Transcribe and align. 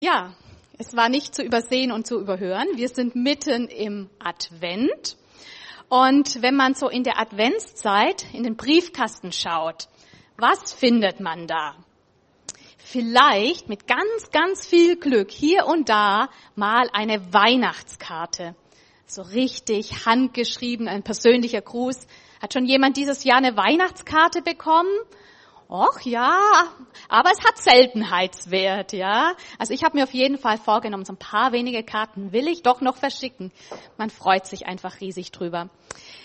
Ja, 0.00 0.32
es 0.78 0.94
war 0.96 1.08
nicht 1.08 1.34
zu 1.34 1.42
übersehen 1.42 1.90
und 1.90 2.06
zu 2.06 2.20
überhören. 2.20 2.68
Wir 2.76 2.88
sind 2.88 3.16
mitten 3.16 3.66
im 3.66 4.08
Advent. 4.20 5.16
Und 5.88 6.40
wenn 6.40 6.54
man 6.54 6.74
so 6.74 6.88
in 6.88 7.02
der 7.02 7.18
Adventszeit 7.18 8.24
in 8.32 8.44
den 8.44 8.54
Briefkasten 8.54 9.32
schaut, 9.32 9.88
was 10.36 10.72
findet 10.72 11.18
man 11.18 11.48
da? 11.48 11.74
Vielleicht 12.76 13.68
mit 13.68 13.88
ganz, 13.88 14.30
ganz 14.30 14.64
viel 14.64 14.94
Glück 15.00 15.32
hier 15.32 15.66
und 15.66 15.88
da 15.88 16.28
mal 16.54 16.88
eine 16.92 17.32
Weihnachtskarte. 17.32 18.54
So 19.04 19.22
richtig 19.22 20.06
handgeschrieben, 20.06 20.86
ein 20.86 21.02
persönlicher 21.02 21.60
Gruß. 21.60 22.06
Hat 22.40 22.52
schon 22.52 22.66
jemand 22.66 22.96
dieses 22.96 23.24
Jahr 23.24 23.38
eine 23.38 23.56
Weihnachtskarte 23.56 24.42
bekommen? 24.42 24.96
Och 25.68 26.06
ja, 26.06 26.40
aber 27.10 27.30
es 27.30 27.44
hat 27.44 27.58
Seltenheitswert, 27.58 28.94
ja. 28.94 29.34
Also 29.58 29.74
ich 29.74 29.84
habe 29.84 29.98
mir 29.98 30.04
auf 30.04 30.14
jeden 30.14 30.38
Fall 30.38 30.56
vorgenommen, 30.56 31.04
so 31.04 31.12
ein 31.12 31.18
paar 31.18 31.52
wenige 31.52 31.82
Karten 31.82 32.32
will 32.32 32.48
ich 32.48 32.62
doch 32.62 32.80
noch 32.80 32.96
verschicken. 32.96 33.52
Man 33.98 34.08
freut 34.08 34.46
sich 34.46 34.66
einfach 34.66 35.02
riesig 35.02 35.30
drüber. 35.30 35.68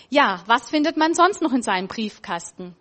Ja, 0.08 0.42
was 0.46 0.70
findet 0.70 0.96
man 0.96 1.12
sonst 1.12 1.42
noch 1.42 1.52
in 1.52 1.60
seinem 1.60 1.88
Briefkasten? 1.88 2.74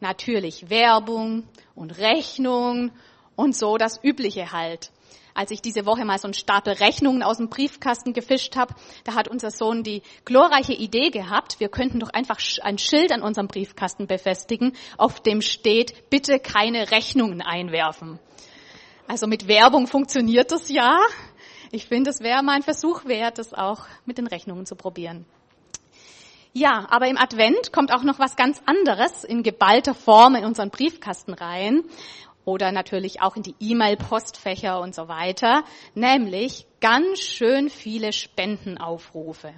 Natürlich 0.00 0.70
Werbung 0.70 1.46
und 1.74 1.98
Rechnung 1.98 2.90
und 3.36 3.54
so 3.54 3.76
das 3.76 4.02
Übliche 4.02 4.50
halt 4.50 4.90
als 5.38 5.52
ich 5.52 5.62
diese 5.62 5.86
Woche 5.86 6.04
mal 6.04 6.18
so 6.18 6.26
einen 6.26 6.34
Stapel 6.34 6.72
Rechnungen 6.72 7.22
aus 7.22 7.36
dem 7.36 7.48
Briefkasten 7.48 8.12
gefischt 8.12 8.56
habe, 8.56 8.74
da 9.04 9.14
hat 9.14 9.28
unser 9.28 9.52
Sohn 9.52 9.84
die 9.84 10.02
glorreiche 10.24 10.72
Idee 10.72 11.10
gehabt, 11.10 11.60
wir 11.60 11.68
könnten 11.68 12.00
doch 12.00 12.10
einfach 12.10 12.40
ein 12.62 12.76
Schild 12.76 13.12
an 13.12 13.22
unserem 13.22 13.46
Briefkasten 13.46 14.08
befestigen, 14.08 14.72
auf 14.96 15.20
dem 15.20 15.40
steht, 15.40 16.10
bitte 16.10 16.40
keine 16.40 16.90
Rechnungen 16.90 17.40
einwerfen. 17.40 18.18
Also 19.06 19.28
mit 19.28 19.46
Werbung 19.46 19.86
funktioniert 19.86 20.50
das 20.50 20.68
ja. 20.70 20.98
Ich 21.70 21.86
finde, 21.86 22.10
es 22.10 22.18
wäre 22.20 22.42
mal 22.42 22.56
ein 22.56 22.62
Versuch 22.62 23.04
wert, 23.04 23.38
das 23.38 23.54
auch 23.54 23.86
mit 24.06 24.18
den 24.18 24.26
Rechnungen 24.26 24.66
zu 24.66 24.74
probieren. 24.74 25.24
Ja, 26.52 26.88
aber 26.90 27.06
im 27.06 27.16
Advent 27.16 27.72
kommt 27.72 27.92
auch 27.92 28.02
noch 28.02 28.18
was 28.18 28.34
ganz 28.34 28.60
anderes 28.66 29.22
in 29.22 29.44
geballter 29.44 29.94
Form 29.94 30.34
in 30.34 30.44
unseren 30.44 30.70
Briefkasten 30.70 31.32
rein 31.32 31.84
oder 32.48 32.72
natürlich 32.72 33.20
auch 33.20 33.36
in 33.36 33.42
die 33.42 33.54
E-Mail-Postfächer 33.60 34.80
und 34.80 34.94
so 34.94 35.06
weiter, 35.06 35.64
nämlich 35.94 36.64
ganz 36.80 37.20
schön 37.20 37.68
viele 37.68 38.10
Spendenaufrufe. 38.14 39.52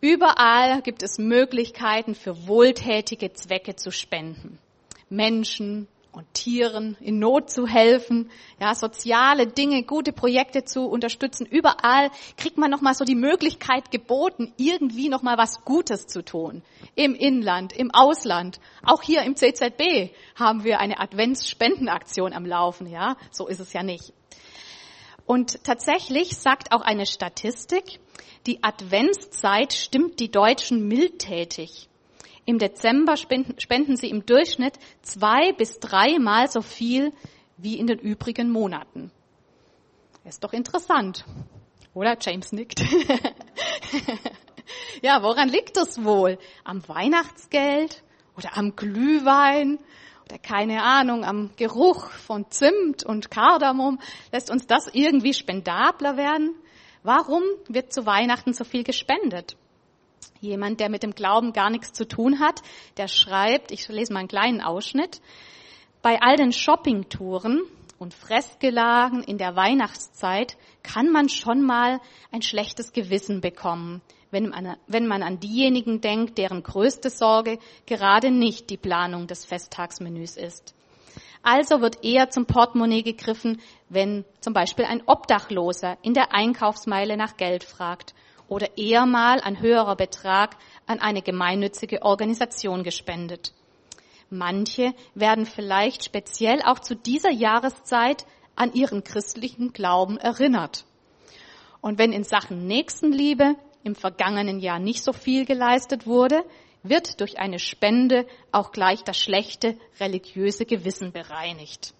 Überall 0.00 0.80
gibt 0.80 1.02
es 1.02 1.18
Möglichkeiten 1.18 2.14
für 2.14 2.46
wohltätige 2.46 3.34
Zwecke 3.34 3.76
zu 3.76 3.92
spenden. 3.92 4.58
Menschen, 5.10 5.86
und 6.12 6.32
Tieren 6.34 6.96
in 7.00 7.18
Not 7.18 7.50
zu 7.50 7.66
helfen, 7.66 8.30
ja, 8.60 8.74
soziale 8.74 9.46
Dinge, 9.46 9.82
gute 9.84 10.12
Projekte 10.12 10.64
zu 10.64 10.86
unterstützen. 10.86 11.46
Überall 11.46 12.10
kriegt 12.36 12.58
man 12.58 12.70
nochmal 12.70 12.94
so 12.94 13.04
die 13.04 13.14
Möglichkeit 13.14 13.90
geboten, 13.90 14.52
irgendwie 14.56 15.08
nochmal 15.08 15.38
was 15.38 15.64
Gutes 15.64 16.06
zu 16.06 16.24
tun. 16.24 16.62
Im 16.94 17.14
Inland, 17.14 17.72
im 17.72 17.90
Ausland. 17.92 18.60
Auch 18.82 19.02
hier 19.02 19.22
im 19.22 19.36
CZB 19.36 20.12
haben 20.34 20.64
wir 20.64 20.80
eine 20.80 20.98
Adventsspendenaktion 21.00 22.32
am 22.32 22.46
Laufen, 22.46 22.86
ja. 22.86 23.16
So 23.30 23.46
ist 23.46 23.60
es 23.60 23.72
ja 23.72 23.82
nicht. 23.82 24.12
Und 25.26 25.62
tatsächlich 25.62 26.36
sagt 26.36 26.72
auch 26.72 26.80
eine 26.80 27.06
Statistik, 27.06 28.00
die 28.46 28.64
Adventszeit 28.64 29.72
stimmt 29.72 30.18
die 30.18 30.30
Deutschen 30.30 30.88
mildtätig. 30.88 31.89
Im 32.50 32.58
Dezember 32.58 33.16
spenden, 33.16 33.60
spenden 33.60 33.96
sie 33.96 34.10
im 34.10 34.26
Durchschnitt 34.26 34.74
zwei 35.02 35.52
bis 35.52 35.78
dreimal 35.78 36.50
so 36.50 36.62
viel 36.62 37.12
wie 37.56 37.78
in 37.78 37.86
den 37.86 38.00
übrigen 38.00 38.50
Monaten. 38.50 39.12
Ist 40.24 40.42
doch 40.42 40.52
interessant. 40.52 41.24
Oder? 41.94 42.16
James 42.20 42.50
nickt. 42.50 42.80
ja, 45.00 45.22
woran 45.22 45.48
liegt 45.48 45.76
das 45.76 46.02
wohl? 46.02 46.40
Am 46.64 46.82
Weihnachtsgeld 46.88 48.02
oder 48.36 48.56
am 48.56 48.74
Glühwein 48.74 49.78
oder 50.24 50.38
keine 50.38 50.82
Ahnung, 50.82 51.24
am 51.24 51.52
Geruch 51.54 52.10
von 52.10 52.50
Zimt 52.50 53.06
und 53.06 53.30
Kardamom? 53.30 54.00
Lässt 54.32 54.50
uns 54.50 54.66
das 54.66 54.88
irgendwie 54.92 55.34
spendabler 55.34 56.16
werden? 56.16 56.56
Warum 57.04 57.44
wird 57.68 57.92
zu 57.92 58.06
Weihnachten 58.06 58.54
so 58.54 58.64
viel 58.64 58.82
gespendet? 58.82 59.56
Jemand, 60.40 60.80
der 60.80 60.88
mit 60.88 61.02
dem 61.02 61.14
Glauben 61.14 61.52
gar 61.52 61.70
nichts 61.70 61.92
zu 61.92 62.08
tun 62.08 62.40
hat, 62.40 62.62
der 62.96 63.08
schreibt, 63.08 63.70
ich 63.72 63.86
lese 63.88 64.12
mal 64.12 64.20
einen 64.20 64.28
kleinen 64.28 64.60
Ausschnitt, 64.62 65.20
bei 66.02 66.20
all 66.22 66.36
den 66.36 66.52
Shoppingtouren 66.52 67.62
und 67.98 68.14
Fressgelagen 68.14 69.22
in 69.22 69.36
der 69.36 69.54
Weihnachtszeit 69.54 70.56
kann 70.82 71.12
man 71.12 71.28
schon 71.28 71.62
mal 71.62 72.00
ein 72.32 72.40
schlechtes 72.40 72.92
Gewissen 72.92 73.42
bekommen, 73.42 74.00
wenn 74.30 74.48
man, 74.48 74.76
wenn 74.86 75.06
man 75.06 75.22
an 75.22 75.40
diejenigen 75.40 76.00
denkt, 76.00 76.38
deren 76.38 76.62
größte 76.62 77.10
Sorge 77.10 77.58
gerade 77.84 78.30
nicht 78.30 78.70
die 78.70 78.78
Planung 78.78 79.26
des 79.26 79.44
Festtagsmenüs 79.44 80.38
ist. 80.38 80.74
Also 81.42 81.82
wird 81.82 82.02
eher 82.04 82.30
zum 82.30 82.46
Portemonnaie 82.46 83.02
gegriffen, 83.02 83.60
wenn 83.88 84.24
zum 84.40 84.54
Beispiel 84.54 84.86
ein 84.86 85.02
Obdachloser 85.06 85.98
in 86.02 86.14
der 86.14 86.34
Einkaufsmeile 86.34 87.16
nach 87.18 87.36
Geld 87.36 87.64
fragt 87.64 88.14
oder 88.50 88.76
eher 88.76 89.06
mal 89.06 89.40
ein 89.40 89.60
höherer 89.60 89.96
Betrag 89.96 90.56
an 90.86 90.98
eine 90.98 91.22
gemeinnützige 91.22 92.02
Organisation 92.02 92.82
gespendet. 92.82 93.54
Manche 94.28 94.92
werden 95.14 95.46
vielleicht 95.46 96.04
speziell 96.04 96.60
auch 96.62 96.80
zu 96.80 96.96
dieser 96.96 97.30
Jahreszeit 97.30 98.26
an 98.56 98.74
ihren 98.74 99.04
christlichen 99.04 99.72
Glauben 99.72 100.18
erinnert. 100.18 100.84
Und 101.80 101.98
wenn 101.98 102.12
in 102.12 102.24
Sachen 102.24 102.66
Nächstenliebe 102.66 103.54
im 103.84 103.94
vergangenen 103.94 104.58
Jahr 104.58 104.80
nicht 104.80 105.02
so 105.04 105.12
viel 105.12 105.46
geleistet 105.46 106.06
wurde, 106.06 106.44
wird 106.82 107.20
durch 107.20 107.38
eine 107.38 107.60
Spende 107.60 108.26
auch 108.50 108.72
gleich 108.72 109.04
das 109.04 109.16
schlechte 109.16 109.78
religiöse 110.00 110.66
Gewissen 110.66 111.12
bereinigt. 111.12 111.94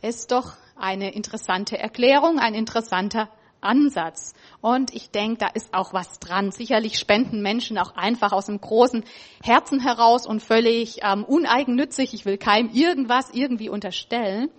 Ist 0.00 0.30
doch 0.30 0.52
eine 0.76 1.12
interessante 1.12 1.76
Erklärung, 1.76 2.38
ein 2.38 2.54
interessanter 2.54 3.28
Ansatz. 3.60 4.34
Und 4.60 4.94
ich 4.94 5.10
denke, 5.10 5.38
da 5.38 5.48
ist 5.48 5.74
auch 5.74 5.92
was 5.92 6.18
dran. 6.20 6.50
Sicherlich 6.50 6.98
spenden 6.98 7.42
Menschen 7.42 7.78
auch 7.78 7.94
einfach 7.96 8.32
aus 8.32 8.46
dem 8.46 8.60
großen 8.60 9.04
Herzen 9.42 9.80
heraus 9.80 10.26
und 10.26 10.42
völlig 10.42 11.00
ähm, 11.02 11.24
uneigennützig. 11.24 12.14
Ich 12.14 12.24
will 12.24 12.38
keinem 12.38 12.70
irgendwas 12.70 13.30
irgendwie 13.32 13.68
unterstellen. 13.68 14.50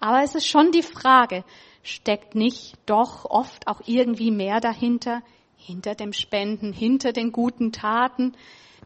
Aber 0.00 0.22
es 0.22 0.34
ist 0.34 0.46
schon 0.46 0.70
die 0.70 0.82
Frage, 0.82 1.44
steckt 1.82 2.34
nicht 2.34 2.74
doch 2.86 3.24
oft 3.24 3.66
auch 3.68 3.80
irgendwie 3.86 4.30
mehr 4.30 4.60
dahinter, 4.60 5.22
hinter 5.56 5.94
dem 5.94 6.12
Spenden, 6.12 6.72
hinter 6.72 7.12
den 7.12 7.32
guten 7.32 7.72
Taten? 7.72 8.32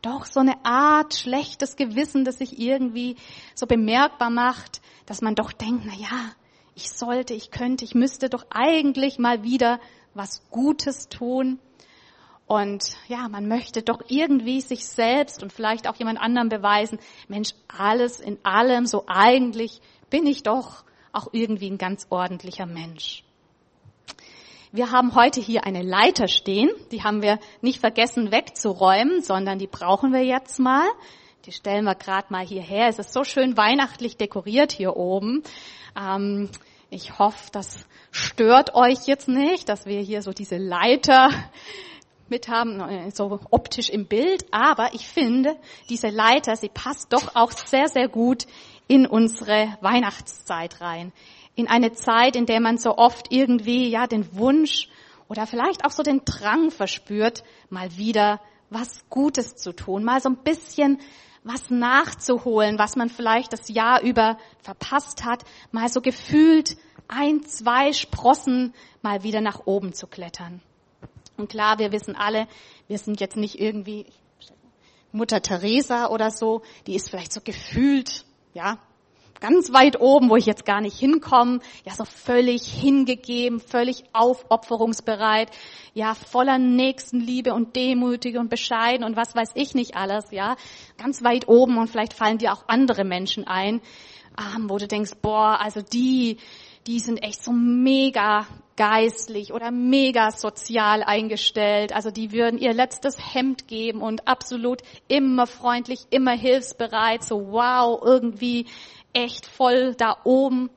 Doch 0.02 0.26
so 0.26 0.40
eine 0.40 0.64
Art 0.64 1.14
schlechtes 1.14 1.74
Gewissen, 1.74 2.24
das 2.24 2.38
sich 2.38 2.58
irgendwie 2.58 3.16
so 3.54 3.66
bemerkbar 3.66 4.30
macht, 4.30 4.80
dass 5.06 5.22
man 5.22 5.34
doch 5.34 5.52
denkt, 5.52 5.84
na 5.86 5.94
ja, 5.94 6.30
ich 6.78 6.92
sollte, 6.92 7.34
ich 7.34 7.50
könnte, 7.50 7.84
ich 7.84 7.96
müsste 7.96 8.28
doch 8.28 8.46
eigentlich 8.50 9.18
mal 9.18 9.42
wieder 9.42 9.80
was 10.14 10.48
Gutes 10.50 11.08
tun. 11.08 11.58
Und 12.46 12.96
ja, 13.08 13.28
man 13.28 13.48
möchte 13.48 13.82
doch 13.82 14.00
irgendwie 14.06 14.60
sich 14.60 14.86
selbst 14.86 15.42
und 15.42 15.52
vielleicht 15.52 15.88
auch 15.88 15.96
jemand 15.96 16.20
anderem 16.20 16.48
beweisen, 16.48 17.00
Mensch, 17.26 17.50
alles 17.66 18.20
in 18.20 18.38
allem, 18.44 18.86
so 18.86 19.02
eigentlich 19.08 19.80
bin 20.08 20.24
ich 20.24 20.44
doch 20.44 20.84
auch 21.12 21.30
irgendwie 21.32 21.68
ein 21.68 21.78
ganz 21.78 22.06
ordentlicher 22.10 22.66
Mensch. 22.66 23.24
Wir 24.70 24.92
haben 24.92 25.16
heute 25.16 25.40
hier 25.40 25.64
eine 25.64 25.82
Leiter 25.82 26.28
stehen, 26.28 26.70
die 26.92 27.02
haben 27.02 27.22
wir 27.22 27.40
nicht 27.60 27.80
vergessen 27.80 28.30
wegzuräumen, 28.30 29.20
sondern 29.20 29.58
die 29.58 29.66
brauchen 29.66 30.12
wir 30.12 30.22
jetzt 30.22 30.60
mal. 30.60 30.86
Die 31.44 31.52
stellen 31.52 31.84
wir 31.84 31.94
gerade 31.94 32.26
mal 32.30 32.44
hierher. 32.44 32.88
Es 32.88 32.98
ist 32.98 33.12
so 33.12 33.24
schön 33.24 33.56
weihnachtlich 33.56 34.16
dekoriert 34.16 34.72
hier 34.72 34.96
oben. 34.96 35.42
Ähm, 35.96 36.50
ich 36.90 37.18
hoffe, 37.18 37.50
das 37.52 37.86
stört 38.10 38.74
euch 38.74 39.06
jetzt 39.06 39.28
nicht, 39.28 39.68
dass 39.68 39.86
wir 39.86 40.00
hier 40.00 40.22
so 40.22 40.32
diese 40.32 40.56
Leiter 40.56 41.30
mit 42.28 42.48
haben, 42.48 42.80
äh, 42.80 43.10
so 43.10 43.40
optisch 43.50 43.88
im 43.88 44.06
Bild. 44.06 44.46
Aber 44.50 44.94
ich 44.94 45.06
finde, 45.06 45.56
diese 45.88 46.08
Leiter, 46.08 46.56
sie 46.56 46.68
passt 46.68 47.12
doch 47.12 47.34
auch 47.34 47.52
sehr, 47.52 47.88
sehr 47.88 48.08
gut 48.08 48.46
in 48.86 49.06
unsere 49.06 49.76
Weihnachtszeit 49.80 50.80
rein. 50.80 51.12
In 51.54 51.68
eine 51.68 51.92
Zeit, 51.92 52.36
in 52.36 52.46
der 52.46 52.60
man 52.60 52.78
so 52.78 52.96
oft 52.96 53.26
irgendwie, 53.30 53.88
ja, 53.88 54.06
den 54.06 54.36
Wunsch 54.36 54.88
oder 55.28 55.46
vielleicht 55.46 55.84
auch 55.84 55.90
so 55.90 56.02
den 56.02 56.22
Drang 56.24 56.70
verspürt, 56.70 57.44
mal 57.70 57.96
wieder 57.96 58.40
was 58.70 59.08
Gutes 59.08 59.56
zu 59.56 59.72
tun, 59.72 60.04
mal 60.04 60.20
so 60.20 60.28
ein 60.28 60.36
bisschen 60.36 60.98
was 61.48 61.70
nachzuholen, 61.70 62.78
was 62.78 62.96
man 62.96 63.08
vielleicht 63.08 63.52
das 63.52 63.68
Jahr 63.68 64.02
über 64.02 64.38
verpasst 64.62 65.24
hat, 65.24 65.44
mal 65.72 65.88
so 65.88 66.00
gefühlt 66.00 66.76
ein, 67.08 67.42
zwei 67.44 67.92
Sprossen 67.92 68.74
mal 69.02 69.22
wieder 69.22 69.40
nach 69.40 69.66
oben 69.66 69.92
zu 69.94 70.06
klettern. 70.06 70.60
Und 71.36 71.48
klar, 71.48 71.78
wir 71.78 71.92
wissen 71.92 72.16
alle, 72.16 72.46
wir 72.86 72.98
sind 72.98 73.20
jetzt 73.20 73.36
nicht 73.36 73.58
irgendwie 73.60 74.06
Mutter 75.12 75.40
Teresa 75.40 76.08
oder 76.08 76.30
so, 76.30 76.62
die 76.86 76.94
ist 76.94 77.08
vielleicht 77.08 77.32
so 77.32 77.40
gefühlt, 77.40 78.24
ja, 78.52 78.78
ganz 79.40 79.72
weit 79.72 80.00
oben, 80.00 80.30
wo 80.30 80.36
ich 80.36 80.46
jetzt 80.46 80.64
gar 80.64 80.80
nicht 80.80 80.98
hinkomme, 80.98 81.60
ja, 81.84 81.94
so 81.94 82.04
völlig 82.04 82.62
hingegeben, 82.62 83.60
völlig 83.60 84.04
aufopferungsbereit, 84.12 85.50
ja, 85.94 86.14
voller 86.14 86.58
Nächstenliebe 86.58 87.54
und 87.54 87.76
demütig 87.76 88.36
und 88.36 88.50
bescheiden 88.50 89.04
und 89.04 89.16
was 89.16 89.34
weiß 89.34 89.50
ich 89.54 89.74
nicht 89.74 89.96
alles, 89.96 90.30
ja, 90.30 90.56
ganz 90.96 91.22
weit 91.22 91.48
oben 91.48 91.78
und 91.78 91.88
vielleicht 91.88 92.14
fallen 92.14 92.38
dir 92.38 92.52
auch 92.52 92.64
andere 92.68 93.04
Menschen 93.04 93.46
ein, 93.46 93.80
ähm, 94.38 94.68
wo 94.68 94.78
du 94.78 94.86
denkst, 94.86 95.12
boah, 95.22 95.58
also 95.60 95.82
die, 95.82 96.38
die 96.86 97.00
sind 97.00 97.18
echt 97.18 97.42
so 97.42 97.52
mega 97.52 98.46
geistlich 98.78 99.52
oder 99.52 99.72
mega 99.72 100.30
sozial 100.30 101.02
eingestellt. 101.02 101.92
Also 101.92 102.12
die 102.12 102.30
würden 102.30 102.58
ihr 102.58 102.72
letztes 102.72 103.34
Hemd 103.34 103.66
geben 103.66 104.00
und 104.00 104.28
absolut 104.28 104.82
immer 105.08 105.48
freundlich, 105.48 106.06
immer 106.10 106.30
hilfsbereit. 106.30 107.24
So 107.24 107.50
wow, 107.50 108.00
irgendwie 108.02 108.66
echt 109.12 109.46
voll 109.46 109.94
da 109.94 110.16
oben. 110.24 110.70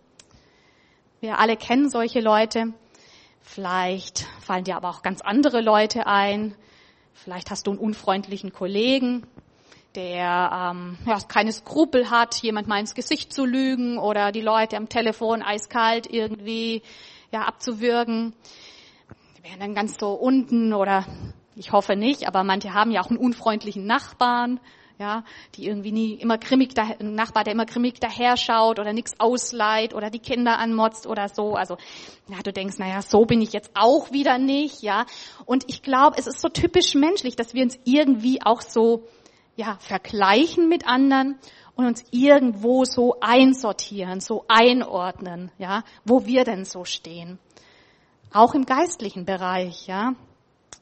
Wir 1.19 1.39
alle 1.39 1.57
kennen 1.57 1.89
solche 1.89 2.19
Leute. 2.19 2.73
Vielleicht 3.41 4.27
fallen 4.39 4.63
dir 4.63 4.75
aber 4.75 4.89
auch 4.89 5.01
ganz 5.01 5.21
andere 5.21 5.61
Leute 5.61 6.07
ein. 6.07 6.55
Vielleicht 7.13 7.51
hast 7.51 7.67
du 7.67 7.71
einen 7.71 7.79
unfreundlichen 7.79 8.53
Kollegen, 8.53 9.27
der 9.95 10.71
ähm, 10.73 10.97
ja, 11.05 11.19
keine 11.19 11.51
Skrupel 11.51 12.09
hat, 12.09 12.35
jemand 12.41 12.67
mal 12.67 12.79
ins 12.79 12.95
Gesicht 12.95 13.33
zu 13.33 13.45
lügen 13.45 13.97
oder 13.97 14.31
die 14.31 14.41
Leute 14.41 14.77
am 14.77 14.89
Telefon 14.89 15.43
eiskalt 15.43 16.07
irgendwie 16.11 16.81
ja, 17.31 17.41
abzuwürgen. 17.41 18.33
Die 19.37 19.43
wären 19.43 19.59
dann 19.59 19.75
ganz 19.75 19.97
so 19.99 20.13
unten 20.13 20.73
oder 20.73 21.05
ich 21.55 21.71
hoffe 21.71 21.95
nicht, 21.95 22.27
aber 22.27 22.43
manche 22.43 22.73
haben 22.73 22.91
ja 22.91 23.01
auch 23.01 23.09
einen 23.09 23.19
unfreundlichen 23.19 23.85
Nachbarn 23.85 24.59
ja, 25.01 25.23
die 25.55 25.65
irgendwie 25.65 25.91
nie 25.91 26.13
immer 26.13 26.37
grimmig, 26.37 26.75
da, 26.75 26.83
ein 26.99 27.15
Nachbar, 27.15 27.43
der 27.43 27.53
immer 27.53 27.65
grimmig 27.65 27.99
daher 27.99 28.37
schaut 28.37 28.77
oder 28.77 28.93
nichts 28.93 29.19
ausleiht 29.19 29.95
oder 29.95 30.11
die 30.11 30.19
Kinder 30.19 30.59
anmotzt 30.59 31.07
oder 31.07 31.27
so. 31.27 31.55
Also, 31.55 31.77
ja, 32.27 32.37
du 32.43 32.53
denkst, 32.53 32.77
naja, 32.77 33.01
so 33.01 33.25
bin 33.25 33.41
ich 33.41 33.51
jetzt 33.51 33.71
auch 33.73 34.11
wieder 34.11 34.37
nicht, 34.37 34.83
ja. 34.83 35.07
Und 35.45 35.63
ich 35.67 35.81
glaube, 35.81 36.17
es 36.19 36.27
ist 36.27 36.39
so 36.39 36.49
typisch 36.49 36.93
menschlich, 36.93 37.35
dass 37.35 37.55
wir 37.55 37.63
uns 37.63 37.79
irgendwie 37.83 38.43
auch 38.43 38.61
so, 38.61 39.07
ja, 39.55 39.77
vergleichen 39.79 40.69
mit 40.69 40.87
anderen 40.87 41.39
und 41.75 41.87
uns 41.87 42.05
irgendwo 42.11 42.85
so 42.85 43.15
einsortieren, 43.21 44.19
so 44.19 44.45
einordnen, 44.47 45.51
ja, 45.57 45.83
wo 46.05 46.27
wir 46.27 46.43
denn 46.43 46.63
so 46.63 46.85
stehen. 46.85 47.39
Auch 48.31 48.53
im 48.53 48.67
geistlichen 48.67 49.25
Bereich, 49.25 49.87
ja 49.87 50.13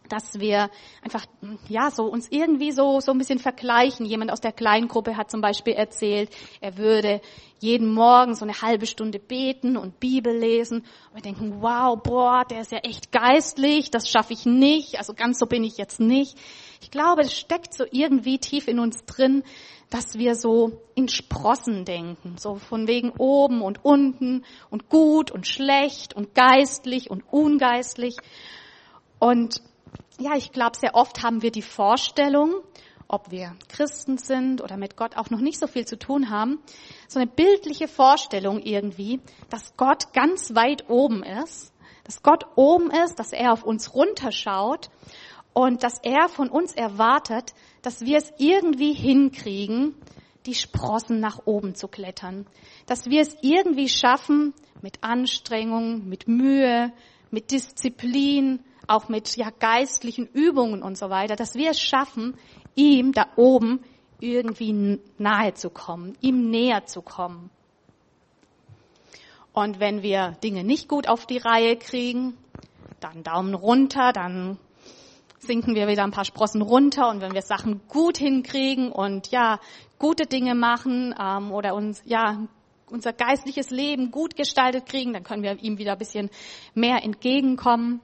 dass 0.10 0.40
wir 0.40 0.70
einfach, 1.02 1.26
ja, 1.68 1.92
so 1.92 2.06
uns 2.06 2.28
irgendwie 2.30 2.72
so, 2.72 3.00
so 3.00 3.12
ein 3.12 3.18
bisschen 3.18 3.40
vergleichen. 3.40 4.06
Jemand 4.06 4.32
aus 4.32 4.42
der 4.42 4.52
Kleingruppe 4.52 5.16
hat 5.16 5.32
zum 5.32 5.42
Beispiel 5.42 5.74
erzählt, 5.74 6.30
er 6.62 6.78
würde 6.78 7.22
jeden 7.60 7.94
Morgen 7.94 8.36
so 8.36 8.46
eine 8.46 8.62
halbe 8.62 8.86
Stunde 8.86 9.20
beten 9.20 9.78
und 9.78 10.00
Bibel 10.00 10.36
lesen. 10.36 10.80
Und 10.80 11.16
wir 11.16 11.22
denken, 11.22 11.62
wow, 11.62 12.02
boah, 12.02 12.44
der 12.50 12.62
ist 12.62 12.72
ja 12.72 12.80
echt 12.80 13.12
geistlich, 13.12 13.92
das 13.92 14.10
schaffe 14.10 14.34
ich 14.34 14.46
nicht, 14.46 14.98
also 14.98 15.14
ganz 15.14 15.40
so 15.40 15.46
bin 15.46 15.64
ich 15.64 15.78
jetzt 15.78 16.00
nicht. 16.00 16.38
Ich 16.82 16.92
glaube, 16.92 17.22
es 17.22 17.34
steckt 17.34 17.74
so 17.74 17.86
irgendwie 17.92 18.40
tief 18.40 18.68
in 18.68 18.80
uns 18.80 19.04
drin, 19.06 19.44
dass 19.90 20.18
wir 20.18 20.36
so 20.36 20.84
in 20.96 21.08
Sprossen 21.08 21.84
denken, 21.84 22.36
so 22.38 22.56
von 22.56 22.88
wegen 22.88 23.12
oben 23.18 23.62
und 23.62 23.84
unten 23.84 24.46
und 24.70 24.88
gut 24.88 25.32
und 25.32 25.48
schlecht 25.48 26.14
und 26.14 26.36
geistlich 26.36 27.10
und 27.10 27.24
ungeistlich. 27.32 28.16
Und 29.18 29.62
ja, 30.20 30.36
ich 30.36 30.52
glaube, 30.52 30.78
sehr 30.78 30.96
oft 30.96 31.24
haben 31.24 31.42
wir 31.42 31.52
die 31.52 31.62
Vorstellung, 31.62 32.62
ob 33.08 33.32
wir 33.32 33.56
Christen 33.70 34.18
sind 34.18 34.62
oder 34.62 34.78
mit 34.78 34.96
Gott 34.96 35.18
auch 35.18 35.30
noch 35.32 35.40
nicht 35.40 35.60
so 35.60 35.66
viel 35.66 35.86
zu 35.86 35.98
tun 35.98 36.30
haben, 36.30 36.60
so 37.08 37.20
eine 37.20 37.30
bildliche 37.30 37.88
Vorstellung 37.88 38.62
irgendwie, 38.62 39.20
dass 39.50 39.76
Gott 39.78 40.14
ganz 40.14 40.54
weit 40.54 40.90
oben 40.90 41.24
ist, 41.24 41.74
dass 42.04 42.22
Gott 42.22 42.46
oben 42.56 42.92
ist, 42.92 43.18
dass 43.18 43.34
er 43.34 43.52
auf 43.52 43.64
uns 43.64 43.96
runterschaut 43.96 44.90
und 45.54 45.84
dass 45.84 46.00
er 46.04 46.30
von 46.30 46.50
uns 46.50 46.74
erwartet, 46.74 47.54
dass 47.82 48.02
wir 48.02 48.18
es 48.18 48.32
irgendwie 48.38 48.94
hinkriegen, 48.94 49.96
die 50.46 50.56
Sprossen 50.56 51.20
nach 51.20 51.46
oben 51.46 51.76
zu 51.76 51.88
klettern, 51.88 52.46
dass 52.86 53.08
wir 53.08 53.22
es 53.22 53.36
irgendwie 53.42 53.90
schaffen, 53.90 54.54
mit 54.82 55.04
Anstrengung, 55.04 56.08
mit 56.08 56.28
Mühe, 56.28 56.94
mit 57.32 57.52
Disziplin, 57.52 58.64
auch 58.90 59.10
mit 59.10 59.36
ja, 59.38 59.50
geistlichen 59.50 60.28
Übungen 60.28 60.82
und 60.82 60.98
so 60.98 61.10
weiter, 61.10 61.36
dass 61.36 61.56
wir 61.56 61.72
es 61.72 61.80
schaffen, 61.80 62.36
ihm 62.76 63.14
da 63.14 63.28
oben 63.36 63.82
irgendwie 64.20 65.00
nahe 65.18 65.54
zu 65.54 65.70
kommen, 65.70 66.18
ihm 66.22 66.50
näher 66.50 66.86
zu 66.86 67.02
kommen. 67.02 67.50
Und 69.54 69.80
wenn 69.80 70.04
wir 70.04 70.38
Dinge 70.44 70.64
nicht 70.64 70.88
gut 70.88 71.08
auf 71.08 71.26
die 71.26 71.38
Reihe 71.38 71.76
kriegen, 71.76 72.38
dann 73.00 73.24
Daumen 73.24 73.54
runter, 73.54 74.12
dann 74.14 74.58
sinken 75.40 75.76
wir 75.76 75.88
wieder 75.88 76.04
ein 76.04 76.12
paar 76.12 76.26
Sprossen 76.26 76.62
runter 76.62 77.10
und 77.10 77.22
wenn 77.22 77.34
wir 77.34 77.42
Sachen 77.42 77.82
gut 77.88 78.18
hinkriegen 78.18 78.92
und 78.92 79.32
ja 79.32 79.60
gute 79.98 80.26
Dinge 80.26 80.54
machen 80.54 81.16
ähm, 81.20 81.52
oder 81.52 81.76
uns 81.76 82.02
ja 82.06 82.48
unser 82.88 83.14
geistliches 83.14 83.70
Leben 83.70 84.12
gut 84.12 84.36
gestaltet 84.36 84.86
kriegen, 84.86 85.14
dann 85.14 85.24
können 85.24 85.44
wir 85.44 85.62
ihm 85.62 85.78
wieder 85.78 85.94
ein 85.94 85.98
bisschen 85.98 86.30
mehr 86.74 87.04
entgegenkommen. 87.04 88.02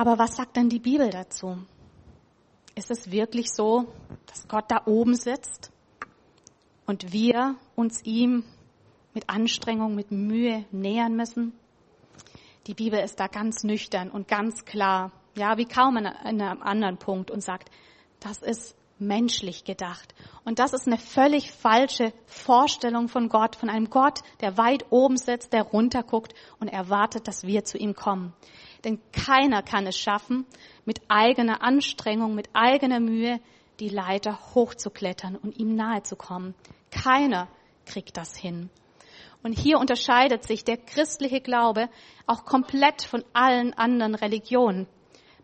Aber 0.00 0.18
was 0.18 0.36
sagt 0.36 0.56
denn 0.56 0.70
die 0.70 0.78
Bibel 0.78 1.10
dazu? 1.10 1.58
Ist 2.74 2.90
es 2.90 3.10
wirklich 3.10 3.52
so, 3.52 3.92
dass 4.28 4.48
Gott 4.48 4.64
da 4.68 4.86
oben 4.86 5.14
sitzt 5.14 5.70
und 6.86 7.12
wir 7.12 7.56
uns 7.76 8.02
ihm 8.04 8.42
mit 9.12 9.28
Anstrengung, 9.28 9.94
mit 9.94 10.10
Mühe 10.10 10.64
nähern 10.70 11.16
müssen? 11.16 11.52
Die 12.66 12.72
Bibel 12.72 12.98
ist 12.98 13.20
da 13.20 13.26
ganz 13.26 13.62
nüchtern 13.62 14.10
und 14.10 14.26
ganz 14.26 14.64
klar, 14.64 15.12
ja, 15.36 15.58
wie 15.58 15.66
kaum 15.66 15.98
an 15.98 16.06
einem 16.06 16.62
anderen 16.62 16.96
Punkt 16.96 17.30
und 17.30 17.42
sagt, 17.42 17.70
das 18.20 18.38
ist 18.38 18.74
menschlich 18.98 19.64
gedacht. 19.64 20.14
Und 20.46 20.60
das 20.60 20.72
ist 20.72 20.86
eine 20.86 20.96
völlig 20.96 21.52
falsche 21.52 22.14
Vorstellung 22.24 23.08
von 23.08 23.28
Gott, 23.28 23.54
von 23.54 23.68
einem 23.68 23.90
Gott, 23.90 24.20
der 24.40 24.56
weit 24.56 24.86
oben 24.88 25.18
sitzt, 25.18 25.52
der 25.52 25.64
runterguckt 25.64 26.34
und 26.58 26.68
erwartet, 26.68 27.28
dass 27.28 27.44
wir 27.44 27.64
zu 27.64 27.76
ihm 27.76 27.94
kommen. 27.94 28.32
Denn 28.84 29.00
keiner 29.12 29.62
kann 29.62 29.86
es 29.86 29.98
schaffen, 29.98 30.46
mit 30.84 31.00
eigener 31.08 31.62
Anstrengung, 31.62 32.34
mit 32.34 32.48
eigener 32.54 33.00
Mühe 33.00 33.40
die 33.78 33.88
Leiter 33.88 34.38
hochzuklettern 34.54 35.36
und 35.36 35.58
ihm 35.58 35.74
nahe 35.74 36.02
zu 36.02 36.16
kommen. 36.16 36.54
Keiner 36.90 37.48
kriegt 37.86 38.16
das 38.16 38.36
hin. 38.36 38.70
Und 39.42 39.58
hier 39.58 39.78
unterscheidet 39.78 40.44
sich 40.44 40.64
der 40.64 40.76
christliche 40.76 41.40
Glaube 41.40 41.88
auch 42.26 42.44
komplett 42.44 43.02
von 43.02 43.24
allen 43.32 43.72
anderen 43.74 44.14
Religionen. 44.14 44.86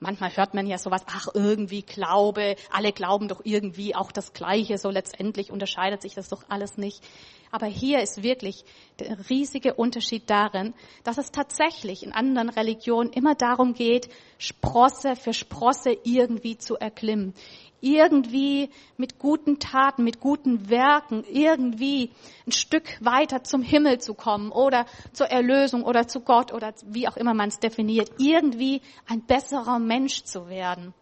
Manchmal 0.01 0.37
hört 0.37 0.55
man 0.55 0.67
ja 0.67 0.79
sowas, 0.79 1.03
ach 1.07 1.29
irgendwie 1.35 1.83
Glaube, 1.83 2.57
alle 2.71 2.93
glauben 2.93 3.29
doch 3.29 3.41
irgendwie 3.45 3.95
auch 3.95 4.13
das 4.13 4.33
Gleiche, 4.33 4.79
so 4.79 4.91
letztendlich 4.91 5.51
unterscheidet 5.51 6.03
sich 6.03 6.15
das 6.15 6.29
doch 6.29 6.45
alles 6.49 6.77
nicht. 6.77 7.03
Aber 7.51 7.67
hier 7.67 8.03
ist 8.03 8.23
wirklich 8.23 8.65
der 8.99 9.31
riesige 9.31 9.75
Unterschied 9.75 10.29
darin, 10.29 10.75
dass 11.05 11.17
es 11.17 11.31
tatsächlich 11.31 12.03
in 12.03 12.13
anderen 12.13 12.49
Religionen 12.51 13.11
immer 13.11 13.35
darum 13.35 13.75
geht, 13.75 14.09
Sprosse 14.39 15.17
für 15.17 15.33
Sprosse 15.33 15.97
irgendwie 16.05 16.59
zu 16.59 16.77
erklimmen. 16.77 17.35
Irgendwie 17.81 18.71
mit 18.97 19.19
guten 19.19 19.59
Taten, 19.59 20.05
mit 20.05 20.21
guten 20.21 20.69
Werken, 20.71 21.25
irgendwie 21.29 22.11
ein 22.47 22.53
Stück 22.53 22.99
weiter 23.01 23.45
zum 23.45 23.63
Himmel 23.63 24.01
zu 24.01 24.15
kommen 24.15 24.51
oder 24.51 24.87
zur 25.13 25.27
Erlösung 25.29 25.85
oder 25.85 26.09
zu 26.09 26.21
Gott 26.21 26.53
oder 26.53 26.73
wie 26.87 27.07
auch 27.09 27.17
immer 27.17 27.35
man 27.35 27.49
es 27.49 27.59
definiert. 27.59 28.11
Irgendwie 28.19 28.83
ein 29.07 29.23
besserer 29.23 29.79
Mensch 29.79 30.25
zu 30.25 30.49
werden. 30.49 30.95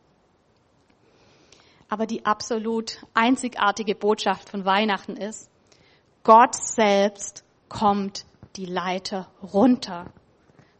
Aber 1.88 2.06
die 2.06 2.24
absolut 2.26 2.98
einzigartige 3.14 3.94
Botschaft 3.94 4.48
von 4.48 4.64
Weihnachten 4.64 5.16
ist, 5.16 5.48
Gott 6.24 6.54
selbst 6.54 7.44
kommt 7.68 8.24
die 8.56 8.66
Leiter 8.66 9.28
runter. 9.42 10.06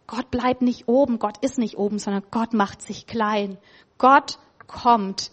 Gott 0.06 0.30
bleibt 0.30 0.62
nicht 0.62 0.88
oben, 0.88 1.18
Gott 1.18 1.38
ist 1.38 1.58
nicht 1.58 1.78
oben, 1.78 1.98
sondern 1.98 2.24
Gott 2.30 2.52
macht 2.52 2.82
sich 2.82 3.06
klein. 3.06 3.58
Gott 3.98 4.38
kommt 4.66 5.30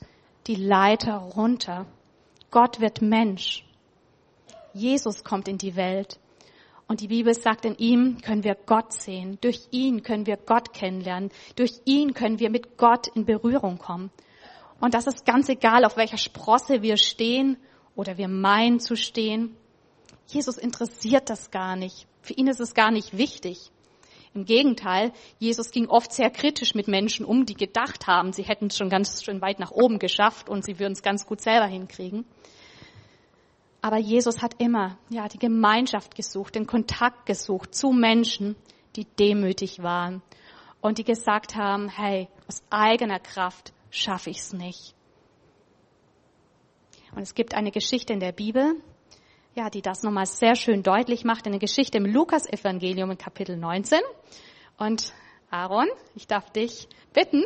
die 0.48 0.56
Leiter 0.56 1.18
runter. 1.18 1.86
Gott 2.50 2.80
wird 2.80 3.02
Mensch. 3.02 3.66
Jesus 4.74 5.24
kommt 5.24 5.48
in 5.48 5.58
die 5.58 5.76
Welt. 5.76 6.20
Und 6.88 7.00
die 7.00 7.08
Bibel 7.08 7.34
sagt, 7.34 7.64
in 7.64 7.78
ihm 7.78 8.20
können 8.22 8.44
wir 8.44 8.56
Gott 8.56 8.92
sehen. 8.92 9.38
Durch 9.40 9.62
ihn 9.72 10.04
können 10.04 10.26
wir 10.26 10.36
Gott 10.36 10.74
kennenlernen. 10.74 11.32
Durch 11.56 11.80
ihn 11.86 12.14
können 12.14 12.40
wir 12.40 12.50
mit 12.50 12.78
Gott 12.78 13.08
in 13.08 13.26
Berührung 13.26 13.78
kommen. 13.78 14.12
Und 14.82 14.94
das 14.94 15.08
ist 15.08 15.26
ganz 15.26 15.48
egal, 15.48 15.86
auf 15.86 15.96
welcher 15.96 16.18
Sprosse 16.18 16.82
wir 16.82 16.98
stehen 16.98 17.56
oder 17.96 18.18
wir 18.18 18.28
meinen 18.28 18.80
zu 18.80 18.98
stehen. 18.98 19.56
Jesus 20.28 20.58
interessiert 20.58 21.30
das 21.30 21.52
gar 21.52 21.76
nicht. 21.76 22.08
Für 22.22 22.34
ihn 22.34 22.48
ist 22.48 22.60
es 22.60 22.74
gar 22.74 22.92
nicht 22.92 23.18
wichtig. 23.18 23.72
Im 24.34 24.46
Gegenteil, 24.46 25.12
Jesus 25.40 25.72
ging 25.72 25.88
oft 25.88 26.14
sehr 26.14 26.30
kritisch 26.30 26.74
mit 26.74 26.88
Menschen 26.88 27.26
um, 27.26 27.46
die 27.46 27.54
gedacht 27.54 28.08
haben, 28.08 28.32
sie 28.32 28.44
hätten 28.44 28.68
es 28.68 28.78
schon 28.78 28.90
ganz 28.90 29.24
schön 29.24 29.42
weit 29.42 29.60
nach 29.60 29.72
oben 29.72 30.00
geschafft 30.00 30.50
und 30.50 30.64
sie 30.64 30.80
würden 30.80 30.94
es 30.94 31.04
ganz 31.04 31.26
gut 31.26 31.42
selber 31.42 31.68
hinkriegen. 31.68 32.26
Aber 33.82 33.98
Jesus 33.98 34.42
hat 34.42 34.62
immer, 34.62 34.98
ja, 35.10 35.28
die 35.28 35.40
Gemeinschaft 35.40 36.16
gesucht, 36.16 36.56
den 36.56 36.68
Kontakt 36.68 37.26
gesucht 37.26 37.76
zu 37.76 37.92
Menschen, 37.92 38.56
die 38.96 39.06
demütig 39.06 39.84
waren 39.84 40.22
und 40.80 40.98
die 40.98 41.04
gesagt 41.04 41.56
haben, 41.56 41.90
hey, 41.90 42.30
aus 42.48 42.62
eigener 42.70 43.20
Kraft 43.20 43.74
schaffe 43.90 44.30
ich 44.30 44.38
es 44.38 44.54
nicht. 44.54 44.96
Und 47.14 47.24
es 47.24 47.36
gibt 47.36 47.54
eine 47.54 47.72
Geschichte 47.72 48.14
in 48.14 48.20
der 48.22 48.32
Bibel, 48.32 48.76
ja, 49.55 49.70
die 49.70 49.81
das 49.81 50.03
nochmal 50.03 50.25
sehr 50.25 50.55
schön 50.55 50.84
deutlich 50.84 51.24
macht, 51.24 51.46
eine 51.46 51.60
Geschichte 51.60 51.98
im 51.98 52.05
Lukas-Evangelium 52.05 53.12
in 53.12 53.17
Kapitel 53.17 53.58
19. 53.58 54.00
Und 54.77 55.13
Aaron, 55.50 55.88
ich 56.15 56.27
darf 56.27 56.50
dich 56.51 56.88
bitten, 57.13 57.43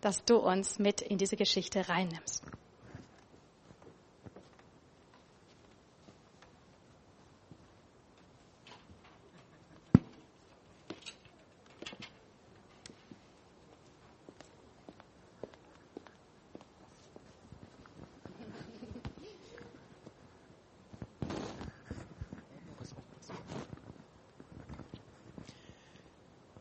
dass 0.00 0.24
du 0.24 0.36
uns 0.36 0.78
mit 0.78 1.02
in 1.02 1.18
diese 1.18 1.36
Geschichte 1.36 1.88
reinnimmst. 1.88 2.42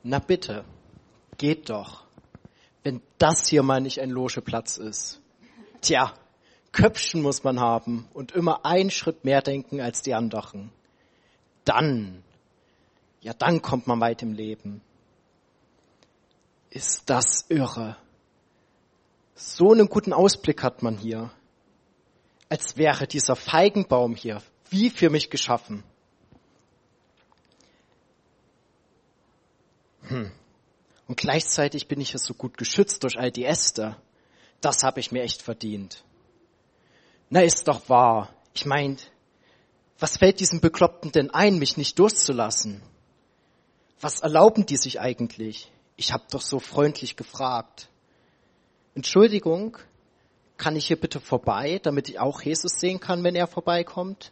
Na 0.08 0.20
bitte, 0.20 0.64
geht 1.40 1.72
doch. 1.72 2.04
Wenn 2.84 3.02
das 3.18 3.48
hier 3.48 3.64
mal 3.64 3.82
nicht 3.82 4.00
ein 4.00 4.12
Loscheplatz 4.12 4.78
ist. 4.78 5.20
Tja, 5.82 6.14
Köpfchen 6.72 7.24
muss 7.24 7.44
man 7.44 7.60
haben 7.60 8.08
und 8.14 8.32
immer 8.32 8.68
einen 8.68 8.92
Schritt 8.92 9.26
mehr 9.26 9.42
denken 9.42 9.82
als 9.82 10.04
die 10.04 10.14
anderen. 10.14 10.72
Dann, 11.64 12.24
ja 13.22 13.34
dann 13.34 13.64
kommt 13.64 13.88
man 13.88 14.00
weit 14.00 14.22
im 14.22 14.34
Leben. 14.34 14.82
Ist 16.70 17.10
das 17.10 17.46
irre. 17.50 17.98
So 19.34 19.72
einen 19.72 19.90
guten 19.90 20.14
Ausblick 20.14 20.62
hat 20.62 20.84
man 20.84 21.00
hier. 21.00 21.32
Als 22.48 22.78
wäre 22.78 23.08
dieser 23.08 23.36
Feigenbaum 23.36 24.16
hier 24.16 24.44
wie 24.70 24.92
für 24.92 25.10
mich 25.10 25.32
geschaffen. 25.32 25.84
Und 30.10 31.18
gleichzeitig 31.18 31.88
bin 31.88 32.02
ich 32.02 32.14
ja 32.14 32.20
so 32.20 32.34
gut 32.34 32.58
geschützt 32.58 33.04
durch 33.04 33.18
all 33.18 33.32
die 33.32 33.46
Äste. 33.46 33.96
Das 34.62 34.84
habe 34.84 35.00
ich 35.00 35.12
mir 35.12 35.24
echt 35.24 35.42
verdient. 35.42 36.04
Na, 37.30 37.42
ist 37.42 37.68
doch 37.68 37.90
wahr. 37.90 38.34
Ich 38.54 38.66
mein, 38.66 38.98
was 40.00 40.18
fällt 40.18 40.40
diesem 40.40 40.62
Bekloppten 40.62 41.12
denn 41.12 41.32
ein, 41.32 41.58
mich 41.58 41.78
nicht 41.78 42.00
durchzulassen? 42.00 42.82
Was 44.00 44.22
erlauben 44.22 44.66
die 44.66 44.78
sich 44.78 45.00
eigentlich? 45.00 45.72
Ich 45.96 46.12
habe 46.12 46.26
doch 46.30 46.42
so 46.42 46.60
freundlich 46.60 47.16
gefragt. 47.16 47.90
Entschuldigung, 48.94 49.78
kann 50.58 50.76
ich 50.76 50.88
hier 50.88 51.00
bitte 51.00 51.20
vorbei, 51.20 51.80
damit 51.82 52.10
ich 52.10 52.20
auch 52.20 52.42
Jesus 52.42 52.80
sehen 52.80 53.00
kann, 53.00 53.24
wenn 53.24 53.36
er 53.36 53.48
vorbeikommt? 53.48 54.32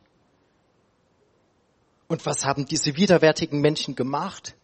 Und 2.08 2.26
was 2.26 2.46
haben 2.46 2.66
diese 2.66 2.96
widerwärtigen 2.96 3.62
Menschen 3.62 3.96
gemacht? 3.96 4.56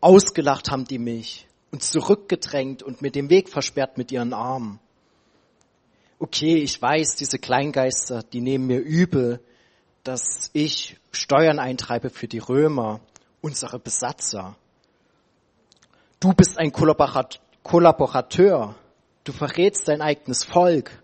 Ausgelacht 0.00 0.70
haben 0.70 0.84
die 0.84 0.98
mich 0.98 1.46
und 1.70 1.82
zurückgedrängt 1.82 2.82
und 2.82 3.02
mir 3.02 3.10
den 3.10 3.30
Weg 3.30 3.48
versperrt 3.48 3.98
mit 3.98 4.12
ihren 4.12 4.32
Armen. 4.32 4.78
Okay, 6.18 6.56
ich 6.56 6.80
weiß, 6.80 7.16
diese 7.16 7.38
Kleingeister, 7.38 8.22
die 8.22 8.40
nehmen 8.40 8.66
mir 8.66 8.80
übel, 8.80 9.40
dass 10.02 10.50
ich 10.52 10.96
Steuern 11.10 11.58
eintreibe 11.58 12.10
für 12.10 12.28
die 12.28 12.38
Römer, 12.38 13.00
unsere 13.40 13.78
Besatzer. 13.78 14.56
Du 16.20 16.32
bist 16.32 16.58
ein 16.58 16.72
Kollaborateur. 16.72 18.74
Du 19.24 19.32
verrätst 19.32 19.88
dein 19.88 20.00
eigenes 20.00 20.44
Volk. 20.44 21.02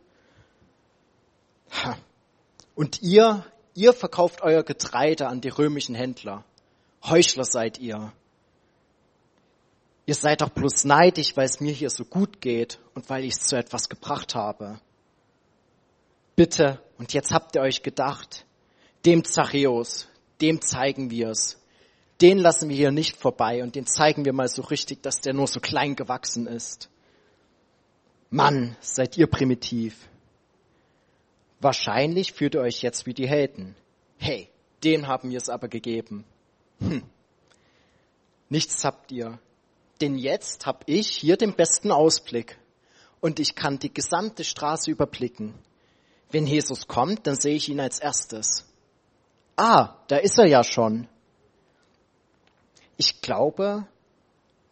Und 2.74 3.02
ihr, 3.02 3.44
ihr 3.74 3.92
verkauft 3.92 4.42
euer 4.42 4.62
Getreide 4.62 5.28
an 5.28 5.40
die 5.40 5.48
römischen 5.48 5.94
Händler. 5.94 6.44
Heuchler 7.04 7.44
seid 7.44 7.78
ihr. 7.78 8.12
Ihr 10.04 10.14
seid 10.14 10.40
doch 10.40 10.48
bloß 10.48 10.84
neidisch, 10.84 11.36
weil 11.36 11.46
es 11.46 11.60
mir 11.60 11.72
hier 11.72 11.90
so 11.90 12.04
gut 12.04 12.40
geht 12.40 12.80
und 12.94 13.08
weil 13.08 13.24
ich 13.24 13.34
es 13.34 13.44
zu 13.44 13.56
etwas 13.56 13.88
gebracht 13.88 14.34
habe. 14.34 14.80
Bitte, 16.34 16.80
und 16.98 17.12
jetzt 17.12 17.32
habt 17.32 17.54
ihr 17.54 17.62
euch 17.62 17.82
gedacht, 17.82 18.44
dem 19.04 19.24
Zachäus, 19.24 20.08
dem 20.40 20.60
zeigen 20.60 21.10
wir 21.10 21.28
es. 21.28 21.58
Den 22.20 22.38
lassen 22.38 22.68
wir 22.68 22.76
hier 22.76 22.90
nicht 22.90 23.16
vorbei 23.16 23.62
und 23.62 23.74
den 23.74 23.86
zeigen 23.86 24.24
wir 24.24 24.32
mal 24.32 24.48
so 24.48 24.62
richtig, 24.62 25.02
dass 25.02 25.20
der 25.20 25.34
nur 25.34 25.46
so 25.46 25.60
klein 25.60 25.96
gewachsen 25.96 26.46
ist. 26.46 26.88
Mann, 28.30 28.76
seid 28.80 29.16
ihr 29.18 29.26
primitiv. 29.26 30.08
Wahrscheinlich 31.60 32.32
fühlt 32.32 32.54
ihr 32.54 32.60
euch 32.60 32.82
jetzt 32.82 33.06
wie 33.06 33.14
die 33.14 33.28
Helden. 33.28 33.76
Hey, 34.18 34.48
dem 34.82 35.06
haben 35.06 35.30
wir 35.30 35.38
es 35.38 35.48
aber 35.48 35.68
gegeben. 35.68 36.24
Hm. 36.80 37.02
Nichts 38.48 38.84
habt 38.84 39.12
ihr, 39.12 39.38
denn 40.02 40.18
jetzt 40.18 40.66
habe 40.66 40.80
ich 40.86 41.08
hier 41.08 41.36
den 41.36 41.54
besten 41.54 41.92
Ausblick 41.92 42.58
und 43.20 43.38
ich 43.38 43.54
kann 43.54 43.78
die 43.78 43.94
gesamte 43.94 44.42
Straße 44.42 44.90
überblicken. 44.90 45.54
Wenn 46.30 46.44
Jesus 46.44 46.88
kommt, 46.88 47.26
dann 47.26 47.36
sehe 47.36 47.54
ich 47.54 47.68
ihn 47.68 47.78
als 47.78 48.00
erstes. 48.00 48.66
Ah, 49.56 49.94
da 50.08 50.16
ist 50.16 50.38
er 50.38 50.46
ja 50.46 50.64
schon. 50.64 51.06
Ich 52.96 53.20
glaube, 53.20 53.86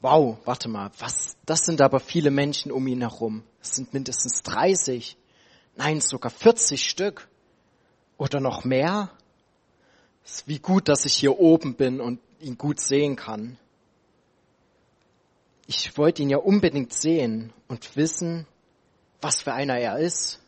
wow, 0.00 0.36
warte 0.44 0.68
mal, 0.68 0.90
was, 0.98 1.36
das 1.46 1.64
sind 1.64 1.80
aber 1.80 2.00
viele 2.00 2.32
Menschen 2.32 2.72
um 2.72 2.86
ihn 2.88 3.02
herum. 3.02 3.44
Es 3.62 3.76
sind 3.76 3.94
mindestens 3.94 4.42
30, 4.42 5.16
nein, 5.76 6.00
sogar 6.00 6.32
40 6.32 6.82
Stück 6.82 7.28
oder 8.16 8.40
noch 8.40 8.64
mehr. 8.64 9.10
Wie 10.46 10.58
gut, 10.58 10.88
dass 10.88 11.04
ich 11.04 11.14
hier 11.14 11.38
oben 11.38 11.76
bin 11.76 12.00
und 12.00 12.20
ihn 12.40 12.58
gut 12.58 12.80
sehen 12.80 13.14
kann 13.14 13.58
ich 15.70 15.96
wollte 15.96 16.22
ihn 16.22 16.30
ja 16.30 16.38
unbedingt 16.38 16.92
sehen 16.92 17.52
und 17.68 17.94
wissen, 17.94 18.44
was 19.20 19.42
für 19.42 19.52
einer 19.52 19.78
er 19.78 20.00
ist. 20.00 20.40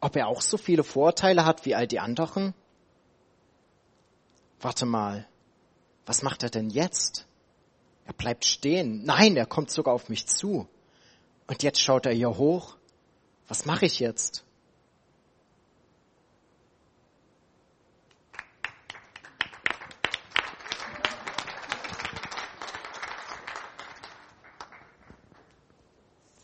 Ob 0.00 0.16
er 0.16 0.28
auch 0.28 0.40
so 0.40 0.56
viele 0.56 0.82
Vorteile 0.82 1.44
hat 1.44 1.66
wie 1.66 1.74
all 1.74 1.86
die 1.86 2.00
anderen? 2.00 2.54
Warte 4.58 4.86
mal, 4.86 5.28
was 6.06 6.22
macht 6.22 6.42
er 6.42 6.48
denn 6.48 6.70
jetzt? 6.70 7.26
Er 8.06 8.14
bleibt 8.14 8.46
stehen. 8.46 9.04
Nein, 9.04 9.36
er 9.36 9.44
kommt 9.44 9.70
sogar 9.70 9.92
auf 9.92 10.08
mich 10.08 10.26
zu. 10.26 10.66
Und 11.46 11.62
jetzt 11.62 11.82
schaut 11.82 12.06
er 12.06 12.14
hier 12.14 12.38
hoch. 12.38 12.78
Was 13.46 13.66
mache 13.66 13.84
ich 13.84 14.00
jetzt? 14.00 14.46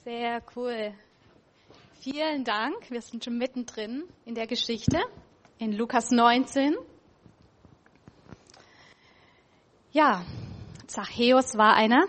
Sehr 0.07 0.41
cool. 0.55 0.95
Vielen 2.01 2.45
Dank. 2.45 2.93
Wir 2.93 3.03
sind 3.03 3.25
schon 3.25 3.39
mittendrin 3.39 4.05
in 4.25 4.37
der 4.37 4.47
Geschichte 4.47 5.01
in 5.59 5.73
Lukas 5.73 6.13
19. 6.13 6.77
Ja, 9.91 10.25
Zachäus 10.87 11.59
war 11.59 11.75
einer, 11.75 12.07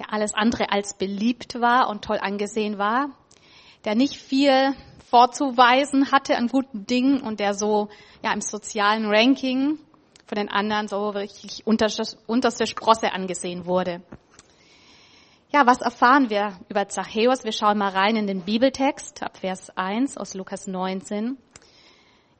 der 0.00 0.12
alles 0.12 0.34
andere 0.34 0.72
als 0.72 0.94
beliebt 0.94 1.60
war 1.60 1.88
und 1.88 2.04
toll 2.04 2.18
angesehen 2.20 2.76
war, 2.76 3.10
der 3.84 3.94
nicht 3.94 4.16
viel 4.16 4.74
vorzuweisen 5.08 6.10
hatte 6.10 6.36
an 6.36 6.48
guten 6.48 6.86
Dingen 6.86 7.20
und 7.20 7.38
der 7.38 7.54
so 7.54 7.88
ja 8.24 8.32
im 8.32 8.40
sozialen 8.40 9.06
Ranking 9.06 9.78
von 10.26 10.34
den 10.34 10.48
anderen 10.48 10.88
so 10.88 11.14
wirklich 11.14 11.64
unterste 11.64 12.66
Sprosse 12.66 13.12
angesehen 13.12 13.64
wurde. 13.64 14.02
Ja, 15.52 15.66
was 15.66 15.80
erfahren 15.80 16.30
wir 16.30 16.56
über 16.68 16.88
Zachäus? 16.88 17.42
Wir 17.42 17.50
schauen 17.50 17.76
mal 17.76 17.90
rein 17.90 18.14
in 18.14 18.28
den 18.28 18.42
Bibeltext 18.42 19.20
ab 19.20 19.38
Vers 19.38 19.76
1 19.76 20.16
aus 20.16 20.34
Lukas 20.34 20.68
19. 20.68 21.38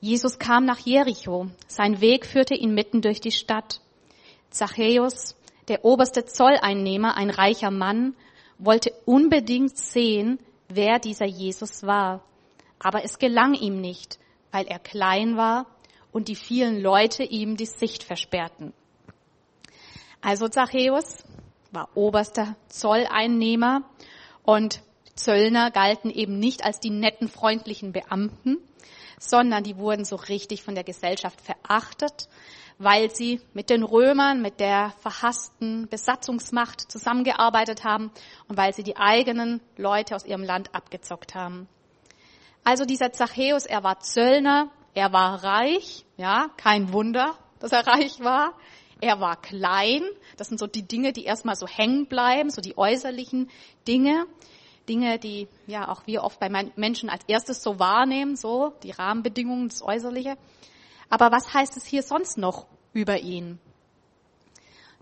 Jesus 0.00 0.38
kam 0.38 0.64
nach 0.64 0.78
Jericho. 0.78 1.48
Sein 1.66 2.00
Weg 2.00 2.24
führte 2.24 2.54
ihn 2.54 2.72
mitten 2.72 3.02
durch 3.02 3.20
die 3.20 3.32
Stadt. 3.32 3.80
Zachäus, 4.50 5.34
der 5.66 5.84
oberste 5.84 6.24
Zolleinnehmer, 6.24 7.16
ein 7.16 7.30
reicher 7.30 7.72
Mann, 7.72 8.14
wollte 8.58 8.92
unbedingt 9.06 9.76
sehen, 9.76 10.38
wer 10.68 11.00
dieser 11.00 11.26
Jesus 11.26 11.82
war. 11.82 12.22
Aber 12.78 13.04
es 13.04 13.18
gelang 13.18 13.54
ihm 13.54 13.80
nicht, 13.80 14.20
weil 14.52 14.66
er 14.68 14.78
klein 14.78 15.36
war 15.36 15.66
und 16.12 16.28
die 16.28 16.36
vielen 16.36 16.80
Leute 16.80 17.24
ihm 17.24 17.56
die 17.56 17.66
Sicht 17.66 18.04
versperrten. 18.04 18.72
Also 20.20 20.48
Zachäus, 20.48 21.24
war 21.72 21.88
oberster 21.94 22.56
Zolleinnehmer 22.68 23.82
und 24.42 24.82
Zöllner 25.14 25.70
galten 25.70 26.10
eben 26.10 26.38
nicht 26.38 26.64
als 26.64 26.80
die 26.80 26.90
netten, 26.90 27.28
freundlichen 27.28 27.92
Beamten, 27.92 28.58
sondern 29.18 29.62
die 29.62 29.76
wurden 29.76 30.04
so 30.04 30.16
richtig 30.16 30.62
von 30.62 30.74
der 30.74 30.84
Gesellschaft 30.84 31.40
verachtet, 31.40 32.28
weil 32.78 33.14
sie 33.14 33.40
mit 33.52 33.68
den 33.68 33.82
Römern, 33.82 34.40
mit 34.40 34.58
der 34.58 34.94
verhassten 35.00 35.86
Besatzungsmacht 35.88 36.90
zusammengearbeitet 36.90 37.84
haben 37.84 38.10
und 38.48 38.56
weil 38.56 38.72
sie 38.72 38.82
die 38.82 38.96
eigenen 38.96 39.60
Leute 39.76 40.16
aus 40.16 40.24
ihrem 40.24 40.42
Land 40.42 40.74
abgezockt 40.74 41.34
haben. 41.34 41.68
Also 42.64 42.86
dieser 42.86 43.12
Zachäus, 43.12 43.66
er 43.66 43.84
war 43.84 44.00
Zöllner, 44.00 44.70
er 44.94 45.12
war 45.12 45.44
reich, 45.44 46.06
ja, 46.16 46.48
kein 46.56 46.92
Wunder, 46.92 47.34
dass 47.58 47.72
er 47.72 47.86
reich 47.86 48.20
war. 48.20 48.54
Er 49.00 49.20
war 49.20 49.40
klein, 49.40 50.02
das 50.36 50.48
sind 50.48 50.58
so 50.58 50.66
die 50.66 50.86
Dinge, 50.86 51.12
die 51.12 51.24
erstmal 51.24 51.56
so 51.56 51.66
hängen 51.66 52.06
bleiben, 52.06 52.50
so 52.50 52.60
die 52.60 52.76
äußerlichen 52.76 53.50
Dinge. 53.88 54.26
Dinge, 54.88 55.18
die 55.18 55.48
ja 55.66 55.88
auch 55.88 56.06
wir 56.06 56.24
oft 56.24 56.40
bei 56.40 56.48
Menschen 56.76 57.10
als 57.10 57.24
erstes 57.28 57.62
so 57.62 57.78
wahrnehmen, 57.78 58.36
so 58.36 58.72
die 58.82 58.90
Rahmenbedingungen, 58.90 59.68
das 59.68 59.82
Äußerliche. 59.82 60.36
Aber 61.08 61.30
was 61.30 61.54
heißt 61.54 61.76
es 61.76 61.86
hier 61.86 62.02
sonst 62.02 62.38
noch 62.38 62.66
über 62.92 63.18
ihn? 63.18 63.58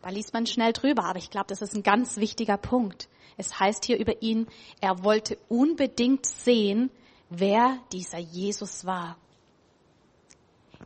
Da 0.03 0.11
liest 0.11 0.33
man 0.33 0.47
schnell 0.47 0.73
drüber, 0.73 1.05
aber 1.05 1.19
ich 1.19 1.31
glaube, 1.31 1.47
das 1.49 1.63
ist 1.63 1.75
ein 1.75 1.83
ganz 1.83 2.19
wichtiger 2.19 2.57
Punkt. 2.57 3.09
Es 3.37 3.59
heißt 3.59 3.85
hier 3.85 3.99
über 3.99 4.23
ihn, 4.23 4.47
er 4.81 5.05
wollte 5.05 5.39
unbedingt 5.49 6.27
sehen, 6.27 6.91
wer 7.31 7.79
dieser 7.93 8.19
Jesus 8.19 8.85
war. 8.85 9.17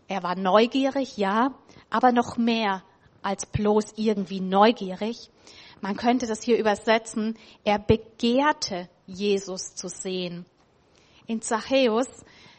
Er 0.09 0.23
war 0.23 0.37
neugierig, 0.37 1.17
ja, 1.17 1.55
aber 1.91 2.13
noch 2.13 2.37
mehr 2.37 2.83
als 3.23 3.47
bloß 3.47 3.95
irgendwie 3.97 4.41
neugierig. 4.41 5.31
Man 5.81 5.97
könnte 5.97 6.27
das 6.27 6.43
hier 6.43 6.59
übersetzen, 6.59 7.37
er 7.65 7.79
begehrte 7.79 8.89
Jesus 9.07 9.75
zu 9.75 9.89
sehen. 9.89 10.47
In 11.27 11.43
Zachäus 11.43 12.09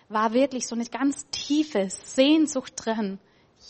war 0.10 0.34
wirklich 0.34 0.67
so 0.67 0.75
eine 0.75 0.86
ganz 0.86 1.25
tiefe 1.32 1.89
Sehnsucht 1.89 2.74
drin, 2.75 3.20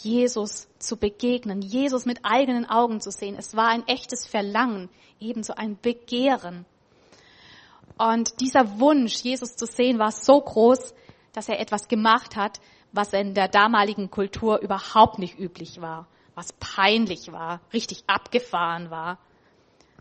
Jesus 0.01 0.67
zu 0.79 0.97
begegnen, 0.97 1.62
Jesus 1.62 2.05
mit 2.05 2.19
eigenen 2.23 2.67
Augen 2.67 3.00
zu 3.00 3.12
sehen. 3.12 3.35
Es 3.38 3.55
war 3.55 3.67
ein 3.67 3.88
echtes 3.88 4.25
Verlangen, 4.25 4.89
ebenso 5.19 5.53
ein 5.53 5.77
Begehren. 5.79 6.65
Und 7.97 8.41
dieser 8.41 8.79
Wunsch, 8.79 9.17
Jesus 9.17 9.55
zu 9.55 9.65
sehen, 9.65 10.00
war 10.00 10.12
so 10.12 10.41
groß, 10.41 10.93
dass 11.31 11.47
er 11.47 11.59
etwas 11.59 11.88
gemacht 11.88 12.35
hat, 12.35 12.59
was 12.91 13.13
in 13.13 13.33
der 13.33 13.47
damaligen 13.47 14.09
Kultur 14.09 14.59
überhaupt 14.59 15.19
nicht 15.19 15.38
üblich 15.38 15.81
war, 15.81 16.07
was 16.36 16.54
peinlich 16.54 17.32
war, 17.32 17.62
richtig 17.72 18.04
abgefahren 18.08 18.90
war. 18.90 19.20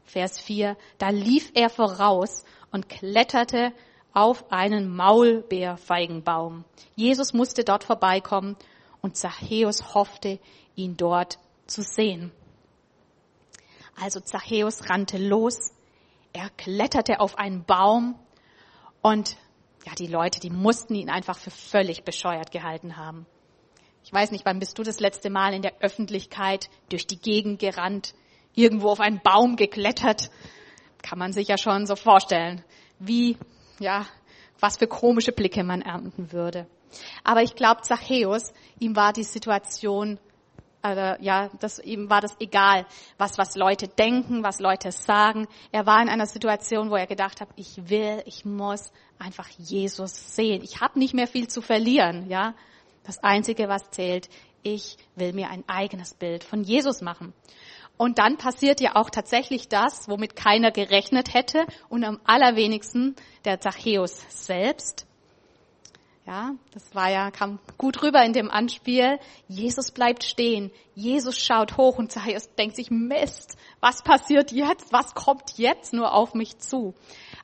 Vers 0.04 0.40
4, 0.40 0.76
da 0.98 1.10
lief 1.10 1.50
er 1.54 1.70
voraus 1.70 2.44
und 2.70 2.88
kletterte 2.88 3.72
auf 4.12 4.50
einen 4.50 4.94
Maulbeerfeigenbaum. 4.94 6.64
Jesus 6.96 7.32
musste 7.32 7.64
dort 7.64 7.84
vorbeikommen 7.84 8.56
und 9.00 9.16
Zachäus 9.16 9.94
hoffte, 9.94 10.38
ihn 10.74 10.96
dort 10.96 11.38
zu 11.66 11.82
sehen. 11.82 12.32
Also 14.00 14.20
Zachäus 14.20 14.88
rannte 14.88 15.18
los, 15.18 15.72
er 16.32 16.48
kletterte 16.50 17.20
auf 17.20 17.38
einen 17.38 17.64
Baum 17.64 18.18
und 19.02 19.36
ja, 19.84 19.94
die 19.94 20.06
Leute, 20.06 20.40
die 20.40 20.50
mussten 20.50 20.94
ihn 20.94 21.10
einfach 21.10 21.36
für 21.36 21.50
völlig 21.50 22.04
bescheuert 22.04 22.52
gehalten 22.52 22.96
haben. 22.96 23.26
Ich 24.04 24.12
weiß 24.12 24.30
nicht, 24.30 24.44
wann 24.44 24.58
bist 24.58 24.78
du 24.78 24.82
das 24.82 25.00
letzte 25.00 25.30
Mal 25.30 25.54
in 25.54 25.62
der 25.62 25.74
Öffentlichkeit 25.80 26.68
durch 26.88 27.06
die 27.06 27.18
Gegend 27.18 27.60
gerannt, 27.60 28.14
irgendwo 28.54 28.90
auf 28.90 29.00
einen 29.00 29.20
Baum 29.22 29.56
geklettert? 29.56 30.30
Kann 31.02 31.18
man 31.18 31.32
sich 31.32 31.48
ja 31.48 31.58
schon 31.58 31.86
so 31.86 31.96
vorstellen, 31.96 32.64
wie, 32.98 33.36
ja, 33.78 34.06
was 34.60 34.76
für 34.76 34.86
komische 34.86 35.32
Blicke 35.32 35.64
man 35.64 35.82
ernten 35.82 36.32
würde. 36.32 36.66
Aber 37.24 37.42
ich 37.42 37.56
glaube, 37.56 37.82
Zachäus, 37.82 38.52
ihm 38.78 38.94
war 38.96 39.12
die 39.12 39.24
Situation, 39.24 40.18
äh, 40.84 41.22
ja, 41.22 41.50
das, 41.60 41.78
ihm 41.78 42.10
war 42.10 42.20
das 42.20 42.36
egal, 42.40 42.86
was, 43.18 43.38
was 43.38 43.56
Leute 43.56 43.88
denken, 43.88 44.42
was 44.42 44.60
Leute 44.60 44.92
sagen. 44.92 45.48
Er 45.70 45.86
war 45.86 46.00
in 46.02 46.08
einer 46.08 46.26
Situation, 46.26 46.90
wo 46.90 46.96
er 46.96 47.06
gedacht 47.06 47.40
hat, 47.40 47.48
ich 47.56 47.88
will, 47.88 48.22
ich 48.26 48.44
muss 48.44 48.92
einfach 49.18 49.48
Jesus 49.58 50.34
sehen. 50.34 50.62
Ich 50.62 50.80
habe 50.80 50.98
nicht 50.98 51.14
mehr 51.14 51.26
viel 51.26 51.48
zu 51.48 51.62
verlieren, 51.62 52.28
ja. 52.28 52.54
Das 53.04 53.22
Einzige, 53.22 53.68
was 53.68 53.90
zählt, 53.90 54.28
ich 54.62 54.96
will 55.16 55.32
mir 55.32 55.50
ein 55.50 55.64
eigenes 55.66 56.14
Bild 56.14 56.44
von 56.44 56.62
Jesus 56.62 57.00
machen. 57.00 57.32
Und 57.96 58.18
dann 58.18 58.36
passiert 58.36 58.80
ja 58.80 58.96
auch 58.96 59.10
tatsächlich 59.10 59.68
das, 59.68 60.08
womit 60.08 60.34
keiner 60.34 60.70
gerechnet 60.70 61.34
hätte 61.34 61.66
und 61.88 62.04
am 62.04 62.20
allerwenigsten 62.24 63.16
der 63.44 63.60
Zachäus 63.60 64.24
selbst. 64.28 65.06
Ja, 66.24 66.54
das 66.72 66.94
war 66.94 67.10
ja, 67.10 67.32
kam 67.32 67.58
gut 67.78 68.00
rüber 68.04 68.24
in 68.24 68.32
dem 68.32 68.48
Anspiel. 68.48 69.18
Jesus 69.48 69.90
bleibt 69.90 70.22
stehen. 70.22 70.70
Jesus 70.94 71.36
schaut 71.36 71.76
hoch 71.76 71.98
und 71.98 72.12
Zachäus 72.12 72.54
denkt 72.54 72.76
sich, 72.76 72.92
Mist, 72.92 73.56
was 73.80 74.02
passiert 74.02 74.52
jetzt? 74.52 74.92
Was 74.92 75.14
kommt 75.14 75.58
jetzt 75.58 75.92
nur 75.92 76.14
auf 76.14 76.34
mich 76.34 76.58
zu? 76.58 76.94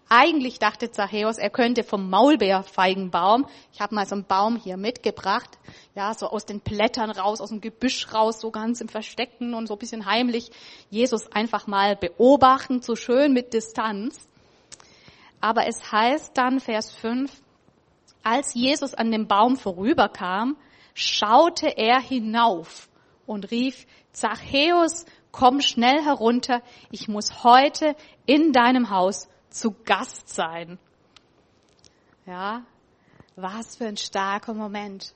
Eigentlich 0.08 0.60
dachte 0.60 0.92
Zachäus, 0.92 1.38
er 1.38 1.50
könnte 1.50 1.82
vom 1.82 2.08
Maulbeerfeigenbaum, 2.08 3.46
ich 3.72 3.80
habe 3.80 3.96
mal 3.96 4.06
so 4.06 4.14
einen 4.14 4.24
Baum 4.24 4.56
hier 4.56 4.76
mitgebracht, 4.76 5.58
ja, 5.96 6.14
so 6.14 6.28
aus 6.28 6.46
den 6.46 6.60
Blättern 6.60 7.10
raus, 7.10 7.40
aus 7.40 7.50
dem 7.50 7.60
Gebüsch 7.60 8.14
raus, 8.14 8.40
so 8.40 8.52
ganz 8.52 8.80
im 8.80 8.88
Verstecken 8.88 9.54
und 9.54 9.66
so 9.66 9.74
ein 9.74 9.78
bisschen 9.78 10.06
heimlich, 10.06 10.52
Jesus 10.88 11.30
einfach 11.32 11.66
mal 11.66 11.96
beobachten, 11.96 12.80
so 12.80 12.94
schön 12.94 13.32
mit 13.32 13.52
Distanz. 13.52 14.28
Aber 15.40 15.66
es 15.66 15.92
heißt 15.92 16.38
dann, 16.38 16.60
Vers 16.60 16.90
5, 16.90 17.30
als 18.22 18.54
Jesus 18.54 18.94
an 18.94 19.10
dem 19.10 19.26
Baum 19.26 19.56
vorüberkam, 19.56 20.56
schaute 20.94 21.68
er 21.76 22.00
hinauf 22.00 22.88
und 23.26 23.50
rief, 23.50 23.86
Zachäus, 24.12 25.04
komm 25.32 25.60
schnell 25.60 26.02
herunter, 26.02 26.62
ich 26.90 27.08
muss 27.08 27.44
heute 27.44 27.94
in 28.26 28.52
deinem 28.52 28.90
Haus 28.90 29.28
zu 29.50 29.74
Gast 29.84 30.28
sein. 30.28 30.78
Ja, 32.26 32.62
was 33.36 33.76
für 33.76 33.86
ein 33.86 33.96
starker 33.96 34.54
Moment. 34.54 35.14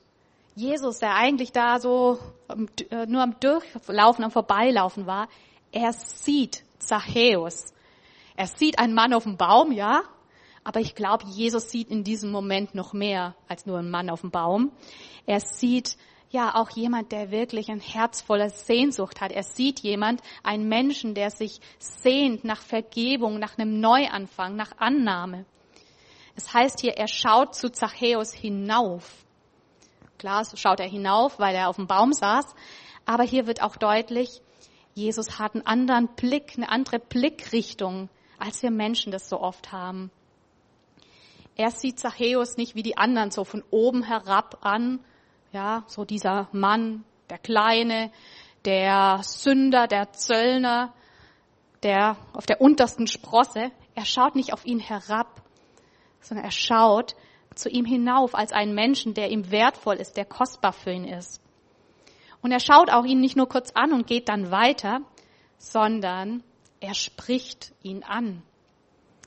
Jesus, 0.55 0.99
der 0.99 1.15
eigentlich 1.15 1.51
da 1.51 1.79
so 1.79 2.19
äh, 2.89 3.05
nur 3.05 3.21
am 3.21 3.39
Durchlaufen, 3.39 4.23
am 4.23 4.31
Vorbeilaufen 4.31 5.07
war, 5.07 5.27
er 5.71 5.93
sieht 5.93 6.63
Zachäus. 6.77 7.73
Er 8.35 8.47
sieht 8.47 8.79
einen 8.79 8.93
Mann 8.93 9.13
auf 9.13 9.23
dem 9.23 9.37
Baum, 9.37 9.71
ja, 9.71 10.03
aber 10.63 10.79
ich 10.79 10.95
glaube, 10.95 11.25
Jesus 11.27 11.69
sieht 11.69 11.89
in 11.89 12.03
diesem 12.03 12.31
Moment 12.31 12.75
noch 12.75 12.93
mehr 12.93 13.35
als 13.47 13.65
nur 13.65 13.79
einen 13.79 13.91
Mann 13.91 14.09
auf 14.09 14.21
dem 14.21 14.31
Baum. 14.31 14.71
Er 15.25 15.39
sieht 15.39 15.97
ja 16.29 16.55
auch 16.55 16.71
jemand, 16.71 17.11
der 17.11 17.31
wirklich 17.31 17.69
ein 17.69 17.79
Herz 17.79 18.21
voller 18.21 18.49
Sehnsucht 18.49 19.21
hat. 19.21 19.31
Er 19.31 19.43
sieht 19.43 19.81
jemand, 19.81 20.21
einen 20.41 20.67
Menschen, 20.67 21.13
der 21.13 21.29
sich 21.29 21.59
sehnt 21.79 22.43
nach 22.43 22.61
Vergebung, 22.61 23.39
nach 23.39 23.57
einem 23.57 23.79
Neuanfang, 23.79 24.55
nach 24.55 24.71
Annahme. 24.77 25.45
Es 26.35 26.53
heißt 26.53 26.81
hier, 26.81 26.93
er 26.93 27.07
schaut 27.07 27.55
zu 27.55 27.71
Zachäus 27.71 28.33
hinauf. 28.33 29.25
Klar, 30.17 30.43
schaut 30.55 30.79
er 30.79 30.89
hinauf, 30.89 31.37
weil 31.37 31.55
er 31.55 31.69
auf 31.69 31.75
dem 31.75 31.87
Baum 31.87 32.13
saß. 32.13 32.55
Aber 33.05 33.23
hier 33.23 33.45
wird 33.45 33.61
auch 33.61 33.75
deutlich, 33.75 34.41
Jesus 34.95 35.37
hat 35.37 35.53
einen 35.53 35.65
anderen 35.65 36.07
Blick, 36.15 36.53
eine 36.55 36.69
andere 36.69 36.99
Blickrichtung, 36.99 38.09
als 38.39 38.63
wir 38.63 38.71
Menschen 38.71 39.11
das 39.11 39.29
so 39.29 39.39
oft 39.39 39.71
haben. 39.71 40.11
Er 41.55 41.71
sieht 41.71 41.99
Zachäus 41.99 42.57
nicht 42.57 42.75
wie 42.75 42.83
die 42.83 42.97
anderen 42.97 43.31
so 43.31 43.43
von 43.43 43.63
oben 43.69 44.03
herab 44.03 44.59
an, 44.61 44.99
ja, 45.51 45.83
so 45.87 46.03
dieser 46.03 46.47
Mann, 46.51 47.05
der 47.29 47.37
Kleine, 47.37 48.11
der 48.65 49.19
Sünder, 49.21 49.87
der 49.87 50.11
Zöllner, 50.13 50.93
der 51.83 52.17
auf 52.33 52.45
der 52.45 52.61
untersten 52.61 53.07
Sprosse. 53.07 53.71
Er 53.93 54.05
schaut 54.05 54.35
nicht 54.35 54.53
auf 54.53 54.65
ihn 54.65 54.79
herab, 54.79 55.41
sondern 56.21 56.45
er 56.45 56.51
schaut 56.51 57.15
zu 57.53 57.69
ihm 57.69 57.85
hinauf 57.85 58.33
als 58.33 58.51
einen 58.51 58.73
Menschen, 58.73 59.13
der 59.13 59.29
ihm 59.29 59.51
wertvoll 59.51 59.95
ist, 59.95 60.17
der 60.17 60.25
kostbar 60.25 60.73
für 60.73 60.91
ihn 60.91 61.05
ist. 61.05 61.39
Und 62.41 62.51
er 62.51 62.59
schaut 62.59 62.89
auch 62.89 63.05
ihn 63.05 63.19
nicht 63.19 63.37
nur 63.37 63.47
kurz 63.47 63.71
an 63.71 63.93
und 63.93 64.07
geht 64.07 64.27
dann 64.27 64.49
weiter, 64.49 65.01
sondern 65.57 66.43
er 66.79 66.93
spricht 66.93 67.73
ihn 67.83 68.03
an. 68.03 68.41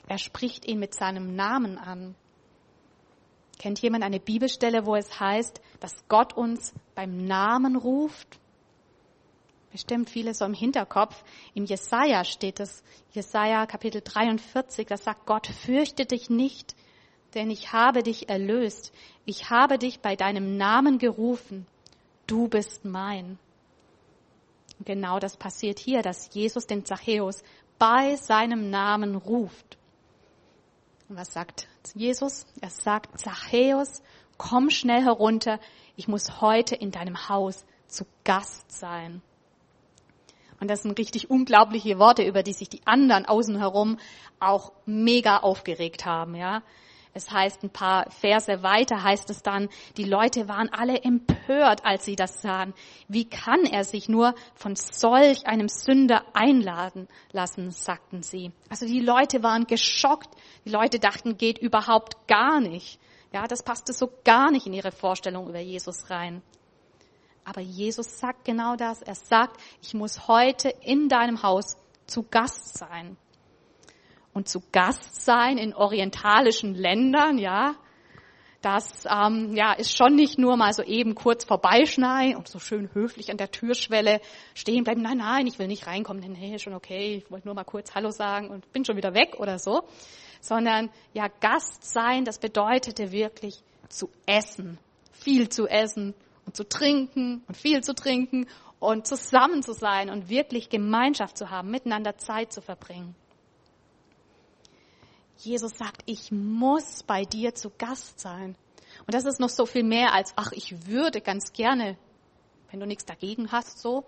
Er 0.09 0.19
spricht 0.19 0.66
ihn 0.66 0.79
mit 0.79 0.95
seinem 0.95 1.35
Namen 1.35 1.79
an. 1.79 2.14
Kennt 3.59 3.81
jemand 3.81 4.05
eine 4.05 4.21
Bibelstelle, 4.21 4.87
wo 4.87 4.95
es 4.97 5.19
heißt, 5.19 5.61
dass 5.81 6.07
Gott 6.09 6.35
uns 6.35 6.75
beim 6.95 7.27
Namen 7.27 7.77
ruft? 7.77 8.38
Bestimmt 9.73 10.11
viele 10.11 10.35
so 10.35 10.45
im 10.45 10.55
Hinterkopf. 10.55 11.23
Im 11.55 11.64
Jesaja 11.64 12.25
steht 12.25 12.61
es, 12.61 12.83
Jesaja 13.12 13.66
Kapitel 13.66 14.01
43, 14.03 14.87
das 14.87 15.05
sagt 15.05 15.27
Gott, 15.27 15.47
fürchte 15.47 16.07
dich 16.07 16.31
nicht, 16.31 16.77
denn 17.35 17.51
ich 17.51 17.73
habe 17.73 18.03
dich 18.03 18.29
erlöst. 18.29 18.92
Ich 19.25 19.51
habe 19.51 19.79
dich 19.79 20.01
bei 20.01 20.16
deinem 20.16 20.57
Namen 20.57 20.99
gerufen. 20.99 21.66
Du 22.27 22.49
bist 22.49 22.85
mein. 22.85 23.38
Genau 24.85 25.19
das 25.19 25.37
passiert 25.37 25.79
hier, 25.79 26.03
dass 26.03 26.33
Jesus 26.35 26.66
den 26.66 26.85
Zachäus 26.85 27.42
bei 27.79 28.16
seinem 28.16 28.71
Namen 28.71 29.16
ruft. 29.16 29.76
Und 31.09 31.16
was 31.16 31.33
sagt 31.33 31.69
Jesus? 31.95 32.47
Er 32.61 32.71
sagt, 32.71 33.21
Zachäus, 33.21 34.03
komm 34.38 34.71
schnell 34.71 35.03
herunter, 35.03 35.61
ich 35.97 36.09
muss 36.09 36.40
heute 36.40 36.75
in 36.75 36.90
deinem 36.90 37.29
Haus 37.29 37.64
zu 37.87 38.05
Gast 38.25 38.71
sein. 38.73 39.23
Und 40.61 40.69
das 40.69 40.83
sind 40.83 40.99
richtig 40.99 41.31
unglaubliche 41.31 41.99
Worte, 41.99 42.23
über 42.25 42.42
die 42.42 42.53
sich 42.53 42.69
die 42.69 42.87
anderen 42.87 43.27
außen 43.27 43.59
herum 43.59 43.99
auch 44.40 44.73
mega 44.85 45.38
aufgeregt 45.38 46.07
haben, 46.07 46.35
ja. 46.35 46.62
Es 47.17 47.31
heißt 47.31 47.63
ein 47.63 47.71
paar 47.71 48.11
Verse 48.11 48.63
weiter 48.63 49.03
heißt 49.03 49.31
es 49.31 49.43
dann, 49.43 49.71
die 49.97 50.05
Leute 50.05 50.49
waren 50.49 50.69
alle 50.69 51.01
empört, 51.03 51.83
als 51.83 52.05
sie 52.05 52.15
das 52.15 52.43
sahen. 52.43 52.75
Wie 53.09 53.25
kann 53.25 53.65
er 53.65 53.85
sich 53.85 54.11
nur 54.11 54.35
von 54.55 54.77
solch 54.77 55.47
einem 55.47 55.71
Sünder 55.71 56.27
einladen 56.35 57.09
lassen, 57.33 57.71
sagten 57.71 58.23
sie. 58.23 58.53
Also 58.69 58.85
die 58.85 59.01
Leute 59.01 59.43
waren 59.43 59.67
geschockt. 59.67 60.29
Die 60.67 60.71
Leute 60.71 60.99
dachten, 60.99 61.39
geht 61.39 61.57
überhaupt 61.57 62.29
gar 62.29 62.61
nicht. 62.61 63.01
Ja, 63.33 63.47
das 63.47 63.63
passte 63.63 63.95
so 63.95 64.11
gar 64.23 64.51
nicht 64.51 64.67
in 64.67 64.75
ihre 64.75 64.93
Vorstellung 64.93 65.49
über 65.49 65.61
Jesus 65.61 66.11
rein. 66.11 66.43
Aber 67.47 67.63
Jesus 67.63 68.19
sagt 68.19 68.45
genau 68.45 68.77
das. 68.77 69.01
Er 69.01 69.15
sagt, 69.15 69.59
ich 69.81 69.95
muss 69.95 70.29
heute 70.29 70.69
in 70.69 71.09
deinem 71.09 71.43
Haus 71.43 71.79
zu 72.07 72.25
Gast 72.25 72.77
sein 72.77 73.17
und 74.37 74.49
zu 74.49 74.61
Gast 74.70 75.25
sein 75.25 75.57
in 75.57 75.75
orientalischen 75.75 76.75
Ländern, 76.75 77.38
ja, 77.38 77.75
das 78.61 79.07
ähm, 79.11 79.57
ja, 79.57 79.72
ist 79.72 79.96
schon 79.96 80.14
nicht 80.14 80.38
nur 80.38 80.59
mal 80.59 80.75
so 80.75 80.83
eben 80.83 81.14
kurz 81.14 81.44
vorbeischneien 81.44 82.37
und 82.37 82.46
so 82.46 82.59
schön 82.59 82.92
höflich 82.92 83.31
an 83.31 83.38
der 83.38 83.51
Türschwelle 83.51 84.20
stehen 84.53 84.85
bleiben. 84.85 85.01
Nein, 85.01 85.18
nein, 85.18 85.46
ich 85.46 85.59
will 85.59 85.68
nicht 85.68 85.87
reinkommen. 85.87 86.22
Nee, 86.33 86.59
schon 86.59 86.75
okay, 86.75 87.16
ich 87.16 87.31
wollte 87.31 87.49
nur 87.49 87.55
mal 87.55 87.64
kurz 87.64 87.94
Hallo 87.94 88.11
sagen 88.11 88.51
und 88.51 88.70
bin 88.75 88.85
schon 88.85 88.99
wieder 88.99 89.14
weg 89.14 89.37
oder 89.38 89.59
so. 89.59 89.85
Sondern 90.42 90.90
ja, 91.14 91.29
Gast 91.40 91.90
sein, 91.90 92.27
das 92.27 92.38
bedeutete 92.38 93.12
wirklich 93.12 93.62
zu 93.88 94.11
essen, 94.27 94.79
viel 95.12 95.49
zu 95.49 95.66
essen 95.66 96.12
und 96.44 96.55
zu 96.55 96.68
trinken 96.68 97.42
und 97.49 97.57
viel 97.57 97.83
zu 97.83 97.94
trinken 97.94 98.49
und 98.81 99.07
zusammen 99.07 99.62
zu 99.62 99.72
sein 99.72 100.11
und 100.11 100.29
wirklich 100.29 100.68
Gemeinschaft 100.68 101.38
zu 101.38 101.51
haben, 101.51 101.70
miteinander 101.70 102.18
Zeit 102.18 102.53
zu 102.53 102.61
verbringen. 102.61 103.14
Jesus 105.38 105.72
sagt, 105.72 106.03
ich 106.07 106.33
muss 106.33 107.03
bei 107.03 107.25
dir 107.25 107.55
zu 107.55 107.70
Gast 107.77 108.20
sein. 108.20 108.57
Und 109.01 109.14
das 109.14 109.25
ist 109.25 109.40
noch 109.40 109.49
so 109.49 109.66
viel 109.66 109.85
mehr 109.85 110.14
als, 110.14 110.33
ach, 110.37 110.53
ich 110.53 110.87
würde 110.87 111.20
ganz 111.20 111.53
gerne, 111.53 111.96
wenn 112.70 112.81
du 112.81 112.87
nichts 112.87 113.05
dagegen 113.05 113.53
hast, 113.53 113.81
so, 113.81 114.05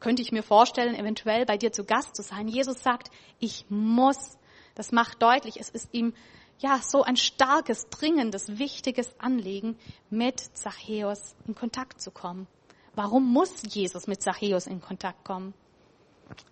könnte 0.00 0.22
ich 0.22 0.32
mir 0.32 0.42
vorstellen, 0.42 0.94
eventuell 0.94 1.46
bei 1.46 1.56
dir 1.56 1.72
zu 1.72 1.84
Gast 1.84 2.16
zu 2.16 2.22
sein. 2.22 2.48
Jesus 2.48 2.82
sagt, 2.82 3.10
ich 3.38 3.66
muss. 3.68 4.38
Das 4.74 4.90
macht 4.90 5.22
deutlich, 5.22 5.60
es 5.60 5.70
ist 5.70 5.88
ihm 5.92 6.14
ja 6.58 6.80
so 6.82 7.02
ein 7.02 7.16
starkes, 7.16 7.88
dringendes, 7.90 8.58
wichtiges 8.58 9.18
Anliegen, 9.20 9.78
mit 10.10 10.40
Zachäus 10.40 11.36
in 11.46 11.54
Kontakt 11.54 12.00
zu 12.00 12.10
kommen. 12.10 12.46
Warum 12.94 13.32
muss 13.32 13.62
Jesus 13.68 14.06
mit 14.06 14.22
Zachäus 14.22 14.66
in 14.66 14.80
Kontakt 14.80 15.24
kommen? 15.24 15.54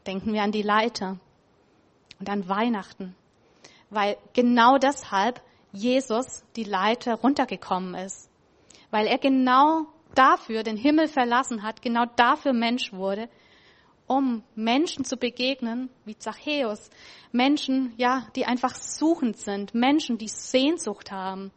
Denken 0.07 0.33
wir 0.33 0.43
an 0.43 0.53
die 0.53 0.63
Leiter 0.63 1.19
und 2.21 2.29
an 2.29 2.49
Weihnachten 2.49 3.15
weil 3.93 4.17
genau 4.33 4.79
deshalb 4.79 5.43
Jesus 5.73 6.45
die 6.57 6.65
Leiter 6.65 7.15
runtergekommen 7.15 7.95
ist. 7.95 8.31
Weil 8.91 9.07
er 9.07 9.19
genau 9.19 9.87
dafür 10.15 10.63
den 10.63 10.77
Himmel 10.77 11.09
verlassen 11.09 11.63
hat, 11.63 11.83
genau 11.83 12.05
dafür 12.17 12.53
Mensch 12.53 12.93
wurde, 12.93 13.29
um 14.07 14.43
Menschen 14.55 15.05
zu 15.05 15.17
begegnen, 15.17 15.91
wie 16.05 16.17
Zachäus. 16.17 16.91
Menschen, 17.33 17.95
ja, 17.97 18.27
die 18.35 18.47
einfach 18.47 18.75
suchend 18.75 19.39
sind. 19.39 19.75
Menschen, 19.75 20.19
die 20.19 20.29
Sehnsucht 20.29 21.11
haben. 21.11 21.51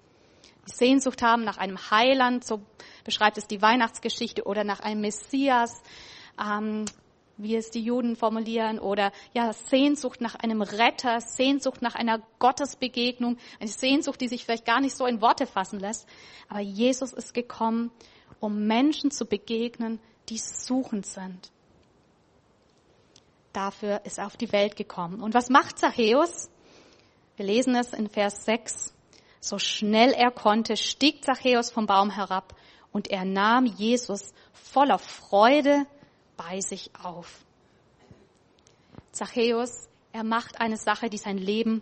Die 0.68 0.72
Sehnsucht 0.72 1.22
haben 1.22 1.44
nach 1.44 1.58
einem 1.58 1.78
Heiland, 1.90 2.46
so 2.46 2.62
beschreibt 3.04 3.38
es 3.38 3.48
die 3.48 3.62
Weihnachtsgeschichte, 3.62 4.44
oder 4.44 4.64
nach 4.64 4.80
einem 4.80 5.02
Messias, 5.02 5.82
ähm, 6.40 6.86
wie 7.38 7.56
es 7.56 7.70
die 7.72 7.82
Juden 7.82 8.16
formulieren, 8.16 8.80
oder 8.80 9.12
ja, 9.34 9.52
Sehnsucht 9.54 10.22
nach 10.22 10.36
einem 10.36 10.62
Retter, 10.62 11.20
Sehnsucht 11.22 11.82
nach 11.82 11.96
einer 11.96 12.22
Gottesbegegnung, 12.40 13.38
eine 13.60 13.70
Sehnsucht, 13.70 14.22
die 14.22 14.28
sich 14.28 14.46
vielleicht 14.46 14.66
gar 14.66 14.82
nicht 14.82 14.96
so 14.96 15.06
in 15.06 15.22
Worte 15.22 15.46
fassen 15.46 15.80
lässt. 15.80 16.08
Aber 16.48 16.62
Jesus 16.62 17.14
ist 17.14 17.34
gekommen, 17.34 17.92
um 18.40 18.68
Menschen 18.68 19.12
zu 19.12 19.26
begegnen, 19.26 20.00
die 20.30 20.38
suchend 20.38 21.06
sind. 21.06 21.52
Dafür 23.54 24.02
ist 24.04 24.18
er 24.18 24.28
auf 24.28 24.38
die 24.38 24.52
Welt 24.52 24.76
gekommen. 24.76 25.22
Und 25.22 25.34
was 25.34 25.50
macht 25.50 25.80
Zachäus? 25.80 26.50
Wir 27.38 27.46
lesen 27.46 27.76
es 27.76 27.94
in 27.94 28.10
Vers 28.10 28.46
6. 28.46 28.94
So 29.40 29.60
schnell 29.60 30.12
er 30.12 30.32
konnte, 30.32 30.76
stieg 30.76 31.24
Zachäus 31.24 31.72
vom 31.72 31.86
Baum 31.86 32.10
herab 32.10 32.56
und 32.92 33.10
er 33.10 33.26
nahm 33.26 33.66
Jesus 33.66 34.34
voller 34.54 34.98
Freude 34.98 35.86
bei 36.38 36.62
sich 36.62 36.92
auf. 37.02 37.46
Zachäus, 39.12 39.88
er 40.12 40.24
macht 40.24 40.60
eine 40.60 40.78
Sache, 40.78 41.10
die 41.10 41.18
sein 41.18 41.38
Leben 41.38 41.82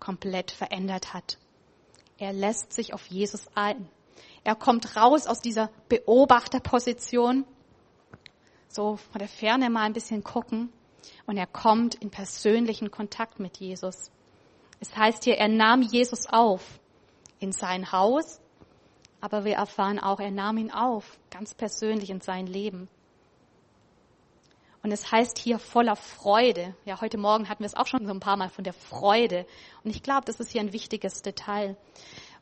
komplett 0.00 0.50
verändert 0.50 1.14
hat. 1.14 1.38
Er 2.18 2.32
lässt 2.32 2.72
sich 2.72 2.94
auf 2.94 3.06
Jesus 3.06 3.46
ein. 3.54 3.88
Er 4.44 4.54
kommt 4.54 4.96
raus 4.96 5.26
aus 5.26 5.40
dieser 5.40 5.70
Beobachterposition, 5.88 7.44
so 8.68 8.96
von 8.96 9.18
der 9.18 9.28
Ferne 9.28 9.70
mal 9.70 9.84
ein 9.84 9.92
bisschen 9.92 10.22
gucken, 10.22 10.72
und 11.26 11.36
er 11.36 11.46
kommt 11.46 11.94
in 11.94 12.10
persönlichen 12.10 12.90
Kontakt 12.90 13.40
mit 13.40 13.56
Jesus. 13.56 14.10
Es 14.80 14.94
heißt 14.94 15.24
hier, 15.24 15.38
er 15.38 15.48
nahm 15.48 15.82
Jesus 15.82 16.26
auf 16.26 16.80
in 17.38 17.52
sein 17.52 17.92
Haus, 17.92 18.40
aber 19.20 19.44
wir 19.44 19.54
erfahren 19.54 19.98
auch, 19.98 20.20
er 20.20 20.30
nahm 20.30 20.58
ihn 20.58 20.70
auf, 20.70 21.18
ganz 21.30 21.54
persönlich 21.54 22.10
in 22.10 22.20
sein 22.20 22.46
Leben. 22.46 22.88
Und 24.84 24.92
es 24.92 25.10
heißt 25.10 25.38
hier 25.38 25.58
voller 25.58 25.96
Freude. 25.96 26.74
Ja, 26.84 27.00
heute 27.00 27.16
Morgen 27.16 27.48
hatten 27.48 27.62
wir 27.62 27.66
es 27.68 27.74
auch 27.74 27.86
schon 27.86 28.04
so 28.04 28.12
ein 28.12 28.20
paar 28.20 28.36
Mal 28.36 28.50
von 28.50 28.64
der 28.64 28.74
Freude. 28.74 29.46
Und 29.82 29.90
ich 29.96 30.02
glaube, 30.02 30.26
das 30.26 30.40
ist 30.40 30.50
hier 30.52 30.60
ein 30.60 30.74
wichtiges 30.74 31.22
Detail. 31.22 31.78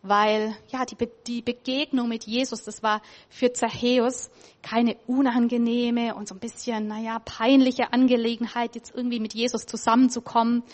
Weil, 0.02 0.52
ja, 0.66 0.85
die, 0.85 0.96
Be 0.96 1.09
die 1.28 1.40
Begegnung 1.40 2.09
mit 2.09 2.24
Jesus, 2.24 2.64
das 2.64 2.83
war 2.83 3.00
für 3.28 3.52
Zachäus 3.52 4.28
keine 4.61 4.96
unangenehme 5.07 6.16
und 6.16 6.26
so 6.26 6.35
ein 6.35 6.40
bisschen, 6.40 6.88
naja, 6.88 7.20
peinliche 7.20 7.92
Angelegenheit, 7.92 8.74
jetzt 8.74 8.92
irgendwie 8.92 9.20
mit 9.20 9.35
Jesus 9.35 9.64
zusammenzukommen 9.64 10.64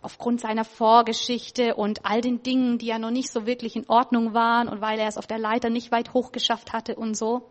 aufgrund 0.00 0.40
seiner 0.40 0.64
Vorgeschichte 0.64 1.74
und 1.74 2.06
all 2.06 2.22
den 2.22 2.42
Dingen, 2.42 2.78
die 2.78 2.86
ja 2.86 2.98
noch 2.98 3.10
nicht 3.10 3.30
so 3.30 3.44
wirklich 3.44 3.76
in 3.76 3.90
Ordnung 3.90 4.32
waren 4.32 4.68
und 4.68 4.80
weil 4.80 4.98
er 4.98 5.08
es 5.08 5.18
auf 5.18 5.26
der 5.26 5.38
Leiter 5.38 5.68
nicht 5.68 5.92
weit 5.92 6.14
hoch 6.14 6.32
geschafft 6.32 6.72
hatte 6.72 6.96
und 6.96 7.14
so. 7.14 7.42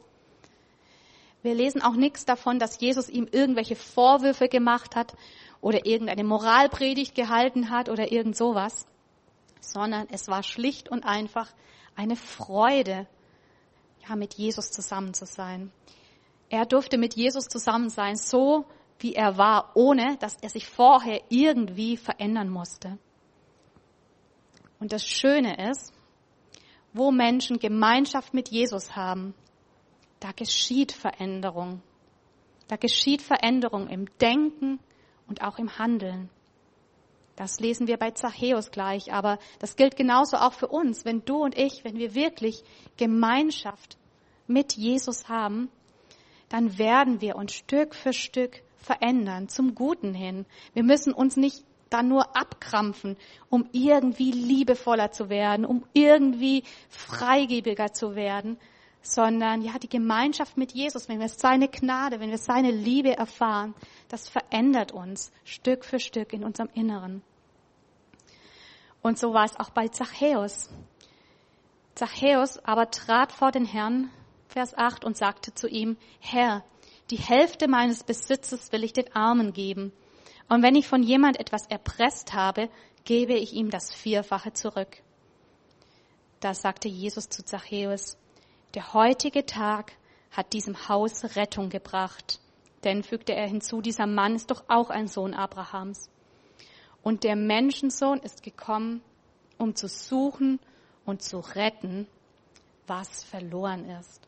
Wir 1.44 1.54
lesen 1.54 1.82
auch 1.82 1.96
nichts 1.96 2.26
davon, 2.26 2.58
dass 2.58 2.80
Jesus 2.80 3.10
ihm 3.10 3.28
irgendwelche 3.30 3.76
Vorwürfe 3.76 4.48
gemacht 4.48 4.96
hat 4.96 5.14
oder 5.62 5.86
irgendeine 5.86 6.24
Moralpredigt 6.24 7.16
gehalten 7.16 7.70
hat 7.70 7.90
oder 7.90 8.12
irgend 8.12 8.36
sowas, 8.36 8.88
sondern 9.60 10.08
es 10.10 10.28
war 10.30 10.42
schlicht 10.42 10.90
und 10.90 11.06
einfach 11.06 11.52
eine 11.96 12.16
Freude, 12.16 13.08
ja, 14.08 14.16
mit 14.16 14.34
Jesus 14.36 14.72
zusammen 14.72 15.14
zu 15.14 15.26
sein. 15.26 15.72
Er 16.50 16.66
durfte 16.66 16.98
mit 16.98 17.16
Jesus 17.16 17.46
zusammen 17.46 17.90
sein, 17.90 18.16
so 18.16 18.66
wie 19.00 19.14
er 19.14 19.38
war, 19.38 19.72
ohne 19.76 20.18
dass 20.18 20.38
er 20.42 20.50
sich 20.50 20.68
vorher 20.68 21.22
irgendwie 21.30 21.98
verändern 21.98 22.50
musste. 22.50 22.98
Und 24.80 24.94
das 24.94 25.06
Schöne 25.06 25.70
ist, 25.72 25.94
wo 26.94 27.12
Menschen 27.12 27.60
Gemeinschaft 27.60 28.34
mit 28.34 28.50
Jesus 28.50 28.96
haben, 28.96 29.34
da 30.24 30.32
geschieht 30.32 30.94
Veränderung. 30.94 31.82
Da 32.70 32.78
geschieht 32.78 33.22
Veränderung 33.22 33.90
im 33.90 34.06
Denken 34.20 34.80
und 35.28 35.44
auch 35.44 35.60
im 35.60 35.78
Handeln. 35.78 36.30
Das 37.36 37.60
lesen 37.60 37.88
wir 37.88 37.98
bei 37.98 38.12
Zachäus 38.12 38.72
gleich, 38.72 39.12
aber 39.12 39.38
das 39.60 39.76
gilt 39.76 39.98
genauso 39.98 40.38
auch 40.38 40.54
für 40.54 40.70
uns. 40.70 41.04
Wenn 41.04 41.26
du 41.26 41.44
und 41.44 41.58
ich, 41.58 41.84
wenn 41.84 41.98
wir 41.98 42.16
wirklich 42.16 42.64
Gemeinschaft 42.96 43.98
mit 44.48 44.74
Jesus 44.74 45.28
haben, 45.28 45.70
dann 46.48 46.78
werden 46.78 47.20
wir 47.20 47.36
uns 47.36 47.54
Stück 47.54 47.94
für 47.94 48.14
Stück 48.14 48.64
verändern, 48.78 49.50
zum 49.50 49.76
Guten 49.76 50.14
hin. 50.14 50.46
Wir 50.74 50.84
müssen 50.84 51.12
uns 51.12 51.36
nicht 51.36 51.66
dann 51.90 52.08
nur 52.08 52.38
abkrampfen, 52.38 53.18
um 53.50 53.68
irgendwie 53.74 54.32
liebevoller 54.32 55.12
zu 55.12 55.30
werden, 55.30 55.66
um 55.66 55.84
irgendwie 55.92 56.64
freigebiger 56.88 57.92
zu 57.92 58.16
werden, 58.16 58.58
sondern 59.04 59.62
ja, 59.62 59.78
die 59.78 59.90
Gemeinschaft 59.90 60.58
mit 60.58 60.72
Jesus, 60.72 61.10
wenn 61.10 61.20
wir 61.20 61.30
seine 61.30 61.68
Gnade, 61.68 62.20
wenn 62.20 62.32
wir 62.32 62.38
seine 62.38 62.72
Liebe 62.72 63.16
erfahren, 63.16 63.76
das 64.08 64.30
verändert 64.30 64.94
uns 64.94 65.32
Stück 65.44 65.84
für 65.84 66.00
Stück 66.00 66.32
in 66.34 66.44
unserem 66.44 66.70
Inneren. 66.74 67.22
Und 69.02 69.20
so 69.20 69.34
war 69.34 69.44
es 69.44 69.60
auch 69.60 69.70
bei 69.70 69.90
Zachäus. 69.90 70.70
Zachäus 71.94 72.58
aber 72.66 72.90
trat 72.90 73.34
vor 73.34 73.52
den 73.52 73.66
Herrn, 73.66 74.10
Vers 74.48 74.76
8, 74.78 75.04
und 75.04 75.18
sagte 75.18 75.54
zu 75.54 75.68
ihm, 75.68 75.98
Herr, 76.20 76.64
die 77.10 77.18
Hälfte 77.18 77.68
meines 77.68 78.04
Besitzes 78.04 78.72
will 78.72 78.86
ich 78.86 78.94
den 78.94 79.14
Armen 79.14 79.52
geben. 79.52 79.92
Und 80.48 80.64
wenn 80.64 80.76
ich 80.76 80.88
von 80.88 81.04
jemand 81.04 81.40
etwas 81.40 81.68
erpresst 81.68 82.34
habe, 82.34 82.70
gebe 83.04 83.34
ich 83.34 83.54
ihm 83.54 83.70
das 83.70 83.94
Vierfache 83.94 84.54
zurück. 84.54 84.98
da 86.40 86.54
sagte 86.54 86.88
Jesus 86.88 87.30
zu 87.30 87.44
Zachäus, 87.44 88.18
der 88.74 88.94
heutige 88.94 89.46
Tag 89.46 89.94
hat 90.32 90.54
diesem 90.54 90.90
Haus 90.90 91.36
Rettung 91.36 91.70
gebracht. 91.70 92.40
Denn, 92.84 93.04
fügte 93.04 93.34
er 93.34 93.48
hinzu, 93.48 93.82
dieser 93.82 94.08
Mann 94.08 94.36
ist 94.36 94.52
doch 94.52 94.64
auch 94.68 94.90
ein 94.90 95.08
Sohn 95.08 95.34
Abrahams. 95.34 96.10
Und 97.02 97.24
der 97.24 97.36
Menschensohn 97.36 98.20
ist 98.20 98.44
gekommen, 98.44 99.02
um 99.58 99.76
zu 99.76 99.88
suchen 99.88 100.60
und 101.06 101.22
zu 101.22 101.40
retten, 101.40 102.08
was 102.88 103.24
verloren 103.24 103.90
ist. 103.90 104.28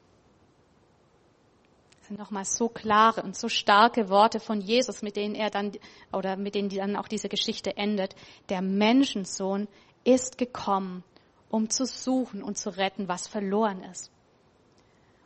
Das 1.98 2.10
sind 2.10 2.20
nochmal 2.20 2.46
so 2.46 2.70
klare 2.70 3.24
und 3.24 3.36
so 3.36 3.50
starke 3.50 4.10
Worte 4.10 4.40
von 4.40 4.62
Jesus, 4.62 5.02
mit 5.02 5.16
denen 5.16 5.34
er 5.34 5.50
dann, 5.50 5.72
oder 6.14 6.38
mit 6.38 6.54
denen 6.54 6.70
dann 6.70 6.96
auch 6.96 7.08
diese 7.08 7.30
Geschichte 7.30 7.78
endet. 7.78 8.16
Der 8.50 8.62
Menschensohn 8.62 9.68
ist 10.04 10.38
gekommen, 10.38 11.04
um 11.50 11.70
zu 11.70 11.86
suchen 11.86 12.44
und 12.44 12.58
zu 12.58 12.70
retten, 12.70 13.08
was 13.08 13.28
verloren 13.28 13.84
ist. 13.84 14.12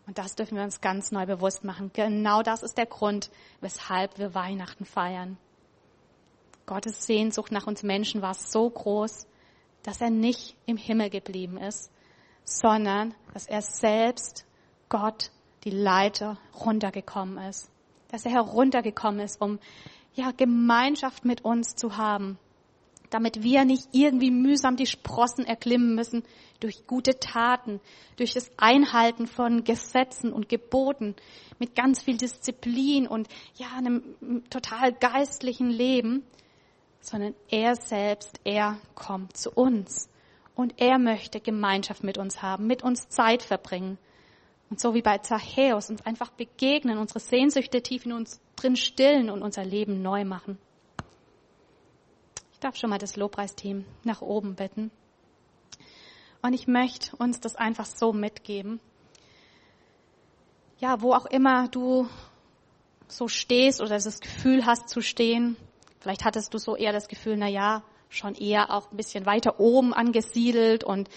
Und 0.09 0.17
das 0.17 0.33
dürfen 0.33 0.57
wir 0.57 0.63
uns 0.63 0.81
ganz 0.81 1.11
neu 1.11 1.27
bewusst 1.27 1.63
machen. 1.63 1.91
Genau 1.93 2.41
das 2.41 2.63
ist 2.63 2.79
der 2.79 2.87
Grund, 2.87 3.29
weshalb 3.61 4.17
wir 4.17 4.33
Weihnachten 4.33 4.83
feiern. 4.83 5.37
Gottes 6.65 7.05
Sehnsucht 7.05 7.51
nach 7.51 7.67
uns 7.67 7.83
Menschen 7.83 8.23
war 8.23 8.33
so 8.33 8.67
groß, 8.67 9.27
dass 9.83 10.01
er 10.01 10.09
nicht 10.09 10.55
im 10.65 10.77
Himmel 10.77 11.11
geblieben 11.11 11.59
ist, 11.59 11.91
sondern 12.43 13.13
dass 13.35 13.45
er 13.45 13.61
selbst, 13.61 14.47
Gott, 14.89 15.29
die 15.63 15.69
Leiter, 15.69 16.39
runtergekommen 16.59 17.37
ist. 17.47 17.69
Dass 18.07 18.25
er 18.25 18.31
heruntergekommen 18.31 19.19
ist, 19.19 19.39
um 19.39 19.59
ja, 20.15 20.31
Gemeinschaft 20.31 21.23
mit 21.23 21.45
uns 21.45 21.75
zu 21.75 21.97
haben 21.97 22.39
damit 23.09 23.43
wir 23.43 23.65
nicht 23.65 23.89
irgendwie 23.91 24.31
mühsam 24.31 24.75
die 24.75 24.85
Sprossen 24.85 25.45
erklimmen 25.45 25.95
müssen 25.95 26.23
durch 26.59 26.85
gute 26.87 27.19
Taten, 27.19 27.79
durch 28.17 28.33
das 28.33 28.51
Einhalten 28.57 29.27
von 29.27 29.63
Gesetzen 29.63 30.33
und 30.33 30.49
Geboten, 30.49 31.15
mit 31.57 31.75
ganz 31.75 32.03
viel 32.03 32.17
Disziplin 32.17 33.07
und 33.07 33.27
ja, 33.55 33.67
einem 33.77 34.43
total 34.49 34.93
geistlichen 34.93 35.69
Leben, 35.69 36.23
sondern 37.01 37.33
er 37.49 37.75
selbst, 37.75 38.39
er 38.43 38.77
kommt 38.95 39.37
zu 39.37 39.51
uns 39.51 40.09
und 40.55 40.73
er 40.77 40.99
möchte 40.99 41.39
Gemeinschaft 41.39 42.03
mit 42.03 42.17
uns 42.17 42.41
haben, 42.41 42.67
mit 42.67 42.83
uns 42.83 43.07
Zeit 43.09 43.43
verbringen. 43.43 43.97
Und 44.69 44.79
so 44.79 44.93
wie 44.93 45.01
bei 45.01 45.17
Zachäus 45.17 45.89
uns 45.89 46.05
einfach 46.05 46.29
begegnen, 46.31 46.97
unsere 46.97 47.19
Sehnsüchte 47.19 47.81
tief 47.81 48.05
in 48.05 48.13
uns 48.13 48.39
drin 48.55 48.75
stillen 48.75 49.29
und 49.29 49.41
unser 49.41 49.63
Leben 49.63 50.01
neu 50.01 50.25
machen. 50.25 50.59
Ich 52.59 52.61
darf 52.61 52.75
schon 52.75 52.89
mal 52.89 52.99
das 52.99 53.15
Lobpreisteam 53.15 53.85
nach 54.03 54.21
oben 54.21 54.55
bitten. 54.55 54.91
Und 56.41 56.51
ich 56.51 56.67
möchte 56.67 57.15
uns 57.15 57.39
das 57.39 57.55
einfach 57.55 57.85
so 57.85 58.11
mitgeben. 58.11 58.81
Ja, 60.77 61.01
wo 61.01 61.13
auch 61.13 61.25
immer 61.25 61.69
du 61.69 62.09
so 63.07 63.29
stehst 63.29 63.79
oder 63.79 63.91
das 63.91 64.19
Gefühl 64.19 64.65
hast 64.65 64.89
zu 64.89 64.99
stehen, 64.99 65.55
vielleicht 66.01 66.25
hattest 66.25 66.53
du 66.53 66.57
so 66.57 66.75
eher 66.75 66.91
das 66.91 67.07
Gefühl, 67.07 67.37
na 67.37 67.47
ja, 67.47 67.81
schon 68.09 68.35
eher 68.35 68.73
auch 68.73 68.91
ein 68.91 68.97
bisschen 68.97 69.25
weiter 69.25 69.61
oben 69.61 69.93
angesiedelt 69.93 70.83
und 70.83 71.07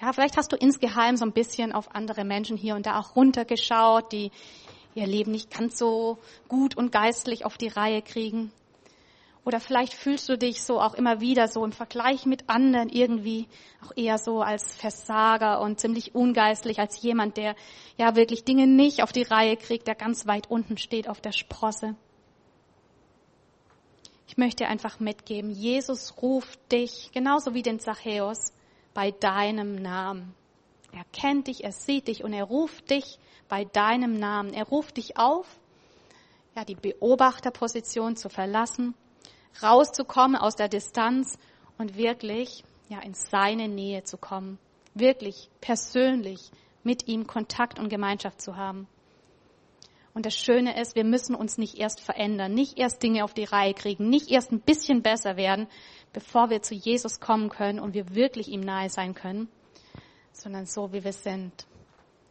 ja, 0.00 0.12
vielleicht 0.12 0.36
hast 0.36 0.52
du 0.52 0.56
insgeheim 0.56 1.16
so 1.16 1.24
ein 1.24 1.32
bisschen 1.32 1.72
auf 1.72 1.96
andere 1.96 2.22
Menschen 2.22 2.56
hier 2.56 2.76
und 2.76 2.86
da 2.86 3.00
auch 3.00 3.16
runtergeschaut, 3.16 4.12
die 4.12 4.30
ihr 4.94 5.08
Leben 5.08 5.32
nicht 5.32 5.50
ganz 5.50 5.76
so 5.76 6.18
gut 6.46 6.76
und 6.76 6.92
geistlich 6.92 7.44
auf 7.44 7.58
die 7.58 7.66
Reihe 7.66 8.02
kriegen. 8.02 8.52
Oder 9.44 9.58
vielleicht 9.58 9.94
fühlst 9.94 10.28
du 10.28 10.38
dich 10.38 10.62
so 10.62 10.80
auch 10.80 10.94
immer 10.94 11.20
wieder 11.20 11.48
so 11.48 11.64
im 11.64 11.72
Vergleich 11.72 12.26
mit 12.26 12.48
anderen 12.48 12.88
irgendwie 12.88 13.48
auch 13.84 13.92
eher 13.96 14.18
so 14.18 14.40
als 14.40 14.76
Versager 14.76 15.60
und 15.60 15.80
ziemlich 15.80 16.14
ungeistlich, 16.14 16.78
als 16.78 17.02
jemand, 17.02 17.36
der 17.36 17.56
ja 17.96 18.14
wirklich 18.14 18.44
Dinge 18.44 18.68
nicht 18.68 19.02
auf 19.02 19.10
die 19.10 19.24
Reihe 19.24 19.56
kriegt, 19.56 19.88
der 19.88 19.96
ganz 19.96 20.26
weit 20.28 20.48
unten 20.48 20.78
steht 20.78 21.08
auf 21.08 21.20
der 21.20 21.32
Sprosse. 21.32 21.96
Ich 24.28 24.36
möchte 24.36 24.68
einfach 24.68 25.00
mitgeben, 25.00 25.50
Jesus 25.50 26.14
ruft 26.22 26.70
dich, 26.70 27.10
genauso 27.12 27.52
wie 27.52 27.62
den 27.62 27.80
Zachäus, 27.80 28.52
bei 28.94 29.10
deinem 29.10 29.74
Namen. 29.74 30.34
Er 30.92 31.04
kennt 31.12 31.48
dich, 31.48 31.64
er 31.64 31.72
sieht 31.72 32.06
dich 32.06 32.22
und 32.22 32.32
er 32.32 32.44
ruft 32.44 32.90
dich 32.90 33.18
bei 33.48 33.64
deinem 33.64 34.18
Namen. 34.18 34.52
Er 34.54 34.64
ruft 34.64 34.98
dich 34.98 35.16
auf, 35.16 35.46
ja, 36.54 36.64
die 36.64 36.74
Beobachterposition 36.74 38.14
zu 38.14 38.28
verlassen 38.28 38.94
rauszukommen 39.62 40.36
aus 40.36 40.56
der 40.56 40.68
Distanz 40.68 41.38
und 41.78 41.96
wirklich 41.96 42.64
ja 42.88 43.00
in 43.00 43.14
seine 43.14 43.68
Nähe 43.68 44.04
zu 44.04 44.16
kommen, 44.16 44.58
wirklich 44.94 45.50
persönlich 45.60 46.50
mit 46.84 47.08
ihm 47.08 47.26
Kontakt 47.26 47.78
und 47.78 47.88
Gemeinschaft 47.88 48.40
zu 48.40 48.56
haben. 48.56 48.86
Und 50.14 50.26
das 50.26 50.36
Schöne 50.36 50.78
ist, 50.78 50.94
wir 50.94 51.04
müssen 51.04 51.34
uns 51.34 51.56
nicht 51.56 51.78
erst 51.78 52.00
verändern, 52.00 52.52
nicht 52.52 52.78
erst 52.78 53.02
Dinge 53.02 53.24
auf 53.24 53.32
die 53.32 53.44
Reihe 53.44 53.72
kriegen, 53.72 54.10
nicht 54.10 54.30
erst 54.30 54.52
ein 54.52 54.60
bisschen 54.60 55.02
besser 55.02 55.36
werden, 55.36 55.68
bevor 56.12 56.50
wir 56.50 56.60
zu 56.60 56.74
Jesus 56.74 57.18
kommen 57.18 57.48
können 57.48 57.80
und 57.80 57.94
wir 57.94 58.14
wirklich 58.14 58.48
ihm 58.48 58.60
nahe 58.60 58.90
sein 58.90 59.14
können, 59.14 59.48
sondern 60.32 60.66
so 60.66 60.92
wie 60.92 61.02
wir 61.02 61.14
sind, 61.14 61.66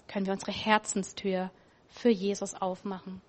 können 0.07 0.27
wir 0.27 0.34
unsere 0.34 0.51
Herzenstür 0.51 1.49
für 1.88 2.10
Jesus 2.10 2.53
aufmachen. 2.53 3.21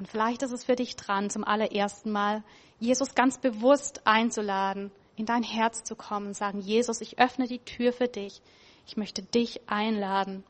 Und 0.00 0.08
vielleicht 0.08 0.42
ist 0.42 0.52
es 0.52 0.64
für 0.64 0.76
dich 0.76 0.96
dran, 0.96 1.28
zum 1.28 1.44
allerersten 1.44 2.10
Mal 2.10 2.42
Jesus 2.78 3.14
ganz 3.14 3.38
bewusst 3.38 4.06
einzuladen, 4.06 4.90
in 5.16 5.26
dein 5.26 5.42
Herz 5.42 5.84
zu 5.84 5.94
kommen 5.94 6.32
sagen, 6.32 6.62
Jesus, 6.62 7.02
ich 7.02 7.18
öffne 7.18 7.46
die 7.46 7.58
Tür 7.58 7.92
für 7.92 8.08
dich. 8.08 8.40
Ich 8.86 8.96
möchte 8.96 9.20
dich 9.20 9.60
einladen. 9.68 10.42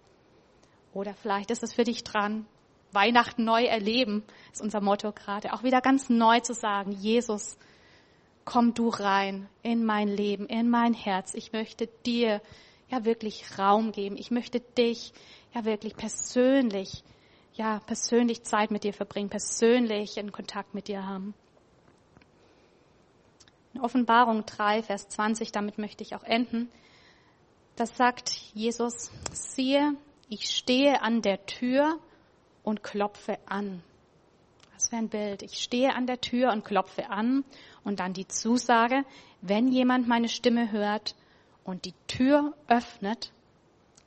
Oder 0.94 1.14
vielleicht 1.14 1.50
ist 1.50 1.64
es 1.64 1.74
für 1.74 1.82
dich 1.82 2.04
dran, 2.04 2.46
Weihnachten 2.92 3.42
neu 3.42 3.64
erleben, 3.64 4.22
ist 4.52 4.62
unser 4.62 4.80
Motto 4.80 5.10
gerade, 5.10 5.52
auch 5.52 5.64
wieder 5.64 5.80
ganz 5.80 6.08
neu 6.08 6.38
zu 6.38 6.54
sagen, 6.54 6.92
Jesus, 6.92 7.58
komm 8.44 8.72
du 8.72 8.88
rein 8.88 9.48
in 9.64 9.84
mein 9.84 10.06
Leben, 10.06 10.46
in 10.46 10.70
mein 10.70 10.94
Herz. 10.94 11.34
Ich 11.34 11.52
möchte 11.52 11.88
dir 12.06 12.40
ja 12.88 13.04
wirklich 13.04 13.58
Raum 13.58 13.90
geben. 13.90 14.16
Ich 14.16 14.30
möchte 14.30 14.60
dich 14.60 15.12
ja 15.52 15.64
wirklich 15.64 15.96
persönlich 15.96 17.02
ja, 17.60 17.78
persönlich 17.80 18.42
Zeit 18.44 18.70
mit 18.70 18.84
dir 18.84 18.94
verbringen, 18.94 19.28
persönlich 19.28 20.16
in 20.16 20.32
Kontakt 20.32 20.72
mit 20.72 20.88
dir 20.88 21.06
haben. 21.06 21.34
In 23.74 23.82
Offenbarung 23.82 24.46
3, 24.46 24.82
Vers 24.82 25.10
20, 25.10 25.52
damit 25.52 25.76
möchte 25.76 26.02
ich 26.02 26.14
auch 26.14 26.22
enden. 26.22 26.70
Das 27.76 27.94
sagt 27.98 28.30
Jesus, 28.54 29.10
siehe, 29.30 29.94
ich 30.30 30.48
stehe 30.48 31.02
an 31.02 31.20
der 31.20 31.44
Tür 31.44 31.98
und 32.62 32.82
klopfe 32.82 33.38
an. 33.44 33.82
Das 34.72 34.90
wäre 34.90 35.02
ein 35.02 35.10
Bild. 35.10 35.42
Ich 35.42 35.62
stehe 35.62 35.94
an 35.94 36.06
der 36.06 36.22
Tür 36.22 36.52
und 36.52 36.64
klopfe 36.64 37.10
an 37.10 37.44
und 37.84 38.00
dann 38.00 38.14
die 38.14 38.26
Zusage, 38.26 39.04
wenn 39.42 39.68
jemand 39.68 40.08
meine 40.08 40.30
Stimme 40.30 40.72
hört 40.72 41.14
und 41.64 41.84
die 41.84 41.94
Tür 42.06 42.54
öffnet, 42.68 43.32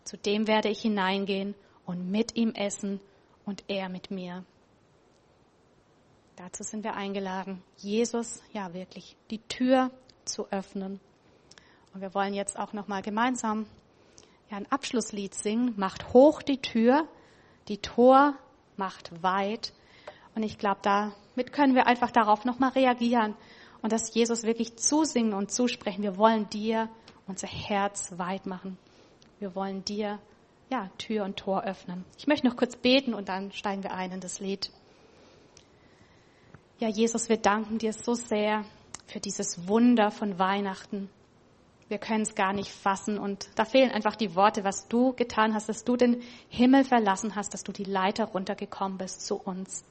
zu 0.06 0.18
dem 0.18 0.48
werde 0.48 0.70
ich 0.70 0.82
hineingehen 0.82 1.54
und 1.86 2.10
mit 2.10 2.36
ihm 2.36 2.54
essen 2.56 3.00
und 3.46 3.64
er 3.68 3.90
mit 3.90 4.12
mir. 4.12 4.44
Dazu 6.36 6.64
sind 6.64 6.84
wir 6.84 6.96
eingeladen, 6.96 7.62
Jesus 7.78 8.42
ja 8.54 8.74
wirklich 8.74 9.16
die 9.30 9.40
Tür 9.48 9.92
zu 10.26 10.50
öffnen. 10.52 11.00
Und 11.94 12.02
wir 12.02 12.14
wollen 12.14 12.34
jetzt 12.34 12.58
auch 12.58 12.74
noch 12.74 12.88
mal 12.88 13.02
gemeinsam 13.02 13.68
ja 14.50 14.58
ein 14.58 14.72
Abschlusslied 14.72 15.36
singen. 15.36 15.74
Macht 15.78 16.14
hoch 16.14 16.42
die 16.42 16.60
Tür, 16.60 17.08
die 17.68 17.78
Tor 17.78 18.34
macht 18.78 19.24
weit. 19.24 19.74
Und 20.36 20.44
ich 20.44 20.58
glaube, 20.58 20.80
damit 20.82 21.54
können 21.54 21.76
wir 21.76 21.86
einfach 21.86 22.12
darauf 22.12 22.46
noch 22.46 22.60
mal 22.60 22.70
reagieren 22.70 23.36
und 23.84 23.92
dass 23.92 24.14
Jesus 24.14 24.44
wirklich 24.44 24.78
zusingen 24.78 25.34
und 25.34 25.52
zusprechen. 25.52 26.02
Wir 26.02 26.18
wollen 26.18 26.50
dir 26.50 26.90
unser 27.28 27.48
Herz 27.48 28.14
weit 28.18 28.46
machen. 28.48 28.78
Wir 29.40 29.56
wollen 29.56 29.86
dir 29.86 30.20
ja, 30.74 30.90
Tür 30.98 31.24
und 31.24 31.38
Tor 31.38 31.66
öffnen. 31.66 32.04
Ich 32.18 32.26
möchte 32.26 32.48
noch 32.48 32.58
kurz 32.58 32.76
beten 32.76 33.14
und 33.14 33.30
dann 33.30 33.52
steigen 33.52 33.84
wir 33.84 33.94
ein 33.94 34.12
in 34.12 34.22
das 34.22 34.40
Lied. 34.40 34.72
Ja, 36.80 36.88
Jesus, 36.90 37.30
wir 37.30 37.38
danken 37.38 37.78
dir 37.78 37.94
so 37.94 38.16
sehr 38.16 38.66
für 39.06 39.20
dieses 39.20 39.68
Wunder 39.68 40.10
von 40.10 40.40
Weihnachten. 40.40 41.12
Wir 41.90 42.00
können 42.00 42.24
es 42.24 42.34
gar 42.34 42.54
nicht 42.54 42.72
fassen 42.72 43.20
und 43.20 43.48
da 43.56 43.66
fehlen 43.66 43.92
einfach 43.92 44.16
die 44.16 44.34
Worte, 44.34 44.64
was 44.64 44.88
du 44.88 45.14
getan 45.14 45.54
hast, 45.54 45.70
dass 45.70 45.84
du 45.84 45.96
den 45.96 46.24
Himmel 46.50 46.86
verlassen 46.86 47.36
hast, 47.36 47.54
dass 47.54 47.64
du 47.64 47.72
die 47.72 47.84
Leiter 47.84 48.26
runtergekommen 48.26 48.98
bist 48.98 49.28
zu 49.28 49.36
uns. 49.36 49.86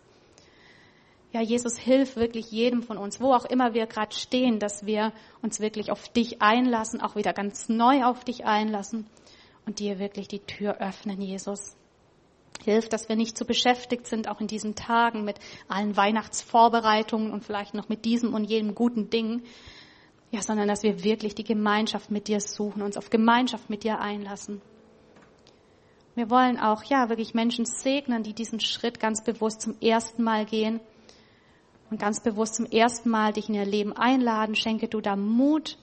Ja, 1.31 1.43
Jesus, 1.43 1.79
hilf 1.79 2.17
wirklich 2.17 2.51
jedem 2.51 2.83
von 2.83 2.99
uns, 2.99 3.21
wo 3.21 3.33
auch 3.33 3.45
immer 3.45 3.73
wir 3.73 3.87
gerade 3.87 4.17
stehen, 4.17 4.59
dass 4.59 4.85
wir 4.85 5.13
uns 5.43 5.61
wirklich 5.61 5.93
auf 5.93 6.09
dich 6.09 6.43
einlassen, 6.43 7.01
auch 7.01 7.15
wieder 7.15 7.33
ganz 7.33 7.69
neu 7.69 8.05
auf 8.05 8.25
dich 8.25 8.45
einlassen 8.45 9.07
und 9.67 9.79
dir 9.79 9.99
wirklich 9.99 10.29
die 10.29 10.41
Tür 10.41 10.79
öffnen, 10.79 11.21
Jesus. 11.21 11.77
Hilf, 12.65 12.89
dass 12.89 13.09
wir 13.09 13.17
nicht 13.17 13.37
zu 13.37 13.45
beschäftigt 13.45 14.07
sind, 14.07 14.29
auch 14.29 14.41
in 14.41 14.47
diesen 14.47 14.75
Tagen 14.75 15.25
mit 15.25 15.39
allen 15.69 15.97
Weihnachtsvorbereitungen 15.97 17.33
und 17.33 17.45
vielleicht 17.45 17.75
noch 17.75 17.89
mit 17.89 18.05
diesem 18.05 18.35
und 18.35 18.45
jenem 18.45 18.75
guten 18.75 19.11
Ding. 19.11 19.43
Ja, 20.31 20.43
sondern 20.43 20.69
dass 20.69 20.83
wir 20.83 21.03
wirklich 21.05 21.35
die 21.35 21.45
Gemeinschaft 21.45 22.11
mit 22.11 22.29
dir 22.29 22.41
suchen, 22.41 22.83
uns 22.83 22.97
auf 22.97 23.11
Gemeinschaft 23.11 23.69
mit 23.69 23.85
dir 23.85 24.01
einlassen. 24.01 24.63
Wir 26.15 26.31
wollen 26.31 26.59
auch, 26.59 26.85
ja, 26.85 27.09
wirklich 27.09 27.35
Menschen 27.35 27.65
segnen, 27.65 28.23
die 28.23 28.35
diesen 28.35 28.61
Schritt 28.61 29.01
ganz 29.01 29.25
bewusst 29.25 29.63
zum 29.63 29.79
ersten 29.81 30.23
Mal 30.23 30.45
gehen 30.45 30.81
und 31.91 31.99
ganz 31.99 32.23
bewusst 32.23 32.55
zum 32.55 32.67
ersten 32.67 33.11
Mal 33.11 33.33
dich 33.33 33.49
in 33.49 33.55
ihr 33.55 33.65
Leben 33.65 33.95
einladen. 33.95 34.55
Schenke 34.55 34.89
du 34.89 35.01
da 35.01 35.17
Mut, 35.17 35.79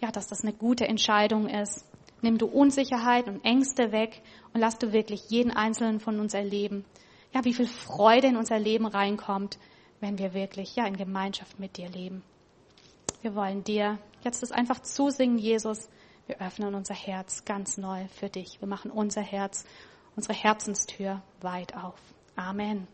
ja, 0.00 0.10
dass 0.10 0.28
das 0.28 0.42
eine 0.42 0.52
gute 0.52 0.86
Entscheidung 0.86 1.48
ist. 1.48 1.89
Nimm 2.22 2.38
du 2.38 2.46
Unsicherheit 2.46 3.28
und 3.28 3.44
Ängste 3.44 3.92
weg 3.92 4.22
und 4.52 4.60
lass 4.60 4.78
du 4.78 4.92
wirklich 4.92 5.30
jeden 5.30 5.50
einzelnen 5.50 6.00
von 6.00 6.20
uns 6.20 6.34
erleben. 6.34 6.84
Ja, 7.32 7.44
wie 7.44 7.54
viel 7.54 7.66
Freude 7.66 8.28
in 8.28 8.36
unser 8.36 8.58
Leben 8.58 8.86
reinkommt, 8.86 9.58
wenn 10.00 10.18
wir 10.18 10.34
wirklich, 10.34 10.76
ja, 10.76 10.86
in 10.86 10.96
Gemeinschaft 10.96 11.58
mit 11.58 11.76
dir 11.76 11.88
leben. 11.88 12.22
Wir 13.22 13.34
wollen 13.34 13.64
dir 13.64 13.98
jetzt 14.22 14.42
das 14.42 14.52
einfach 14.52 14.80
zusingen, 14.80 15.38
Jesus. 15.38 15.88
Wir 16.26 16.40
öffnen 16.40 16.74
unser 16.74 16.94
Herz 16.94 17.44
ganz 17.44 17.76
neu 17.76 18.06
für 18.08 18.28
dich. 18.28 18.60
Wir 18.60 18.68
machen 18.68 18.90
unser 18.90 19.20
Herz, 19.20 19.64
unsere 20.16 20.34
Herzenstür 20.34 21.22
weit 21.40 21.76
auf. 21.76 21.98
Amen. 22.36 22.86